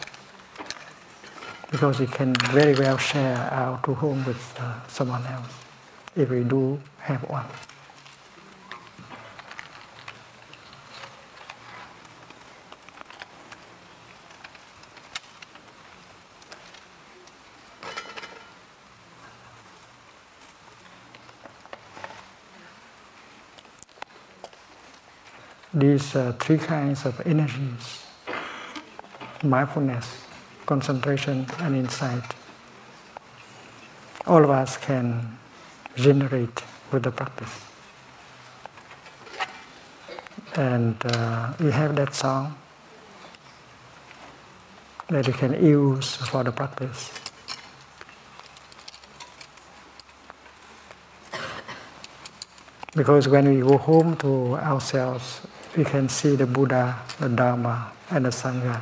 [1.70, 5.52] Because we can very well share our true home with uh, someone else
[6.16, 7.44] if we do have one.
[25.74, 28.06] These uh, three kinds of energies
[29.42, 30.24] mindfulness,
[30.66, 32.24] concentration, and insight
[34.26, 35.38] all of us can
[35.96, 36.62] generate
[36.92, 37.60] with the practice.
[40.54, 42.56] And uh, we have that song
[45.08, 47.10] that we can use for the practice.
[52.94, 55.40] Because when we go home to ourselves,
[55.76, 58.80] we can see the Buddha, the Dharma, and the Sangha.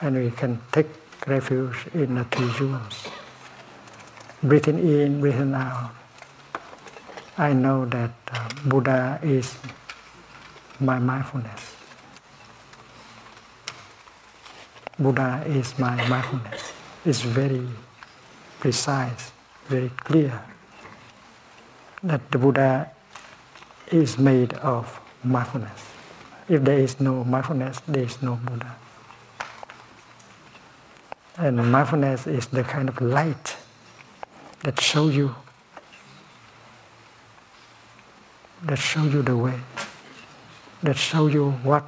[0.00, 0.86] And we can take
[1.26, 3.06] refuge in the three jewels.
[4.42, 5.92] Breathing in, breathing out.
[7.38, 9.56] I know that uh, Buddha is
[10.80, 11.76] my mindfulness.
[14.98, 16.72] Buddha is my mindfulness.
[17.04, 17.66] It's very
[18.58, 19.32] precise,
[19.68, 20.42] very clear
[22.02, 22.90] that the Buddha
[23.90, 25.86] is made of mindfulness.
[26.48, 28.76] If there is no mindfulness, there is no Buddha.
[31.38, 33.56] And mindfulness is the kind of light
[34.62, 35.34] that show you
[38.64, 39.58] that show you the way,
[40.82, 41.84] that show you what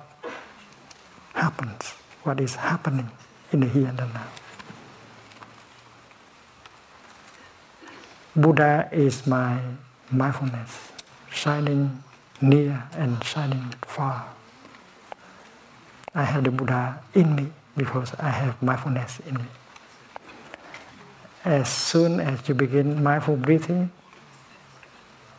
[1.34, 1.90] happens,
[2.24, 3.08] what is happening
[3.52, 4.26] in the here and the now.
[8.34, 9.60] Buddha is my
[10.10, 10.90] mindfulness,
[11.30, 12.02] shining
[12.48, 14.26] near and shining far.
[16.14, 19.48] I have the Buddha in me because I have mindfulness in me.
[21.44, 23.90] As soon as you begin mindful breathing,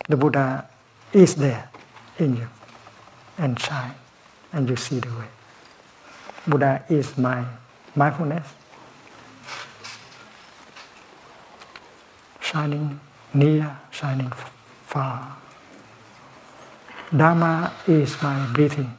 [0.07, 0.68] the Buddha
[1.14, 1.69] is there
[2.19, 2.48] in you
[3.38, 3.95] and shine,
[4.53, 5.27] and you see the way.
[6.48, 7.45] Buddha is my
[7.95, 8.48] mindfulness,
[12.40, 12.99] shining
[13.34, 14.32] near, shining
[14.86, 15.38] far.
[17.14, 18.91] Dharma is my breathing.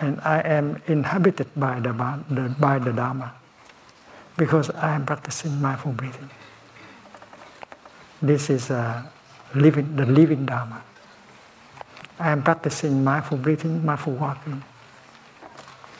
[0.00, 1.92] And I am inhabited by the,
[2.58, 3.34] by the Dharma
[4.36, 6.30] because I am practicing mindful breathing.
[8.22, 9.10] This is a
[9.54, 10.82] living, the living Dharma.
[12.18, 14.62] I am practicing mindful breathing, mindful walking.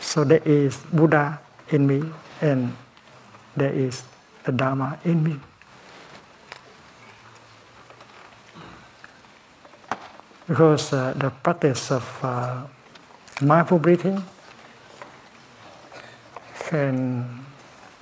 [0.00, 1.38] So there is Buddha
[1.70, 2.02] in me
[2.40, 2.74] and
[3.56, 4.02] there is
[4.44, 5.38] the Dharma in me.
[10.48, 12.64] Because uh, the practice of uh,
[13.40, 14.22] mindful breathing
[16.58, 17.44] can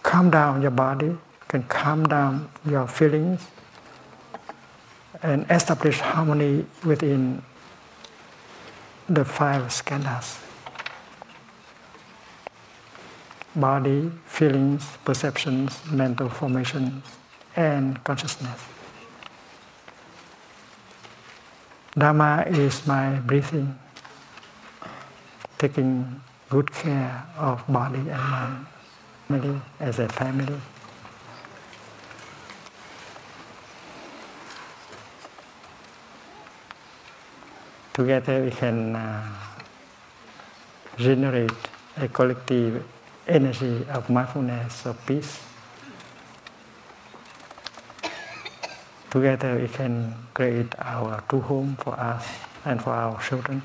[0.03, 1.17] calm down your body,
[1.49, 3.47] can calm down your feelings,
[5.23, 7.43] and establish harmony within
[9.09, 10.47] the five skandhas
[13.57, 17.03] body, feelings, perceptions, mental formations,
[17.57, 18.76] and consciousness.
[21.97, 23.75] Dharma is my breathing,
[25.57, 26.21] taking
[26.51, 28.67] good care of body and mind,
[29.27, 30.61] family as a family.
[37.95, 39.27] Together we can uh,
[40.99, 41.51] generate
[41.97, 42.85] a collective
[43.27, 45.46] energy of mindfulness, of peace.
[49.17, 52.29] Together we can create our true home for us
[52.67, 53.63] and for our children.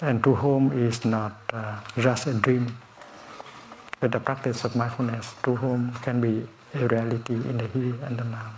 [0.00, 2.76] And true home is not uh, just a dream.
[4.00, 6.42] With the practice of mindfulness, true home can be
[6.74, 8.50] a reality in the here and the now.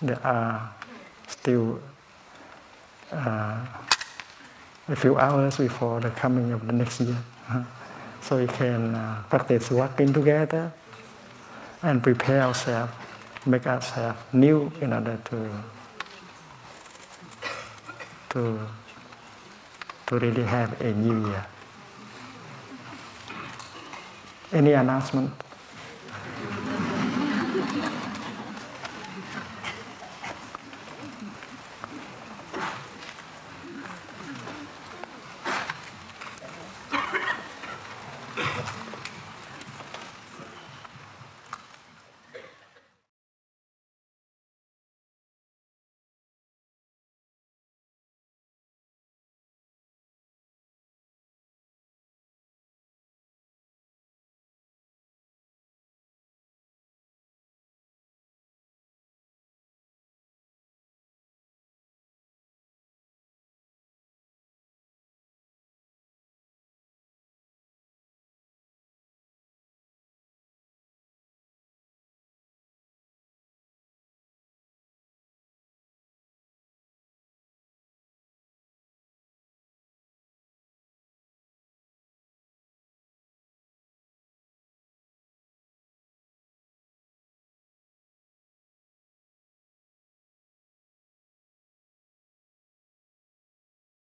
[0.00, 0.72] There are
[1.26, 1.80] still
[3.10, 3.66] uh,
[4.90, 7.16] a few hours before the coming of the next year.
[8.22, 10.72] So we can uh, practice working together
[11.82, 12.92] and prepare ourselves,
[13.46, 15.50] make ourselves new in order to
[18.30, 18.58] to
[20.06, 21.46] to really have a new year.
[24.52, 25.32] Any announcement?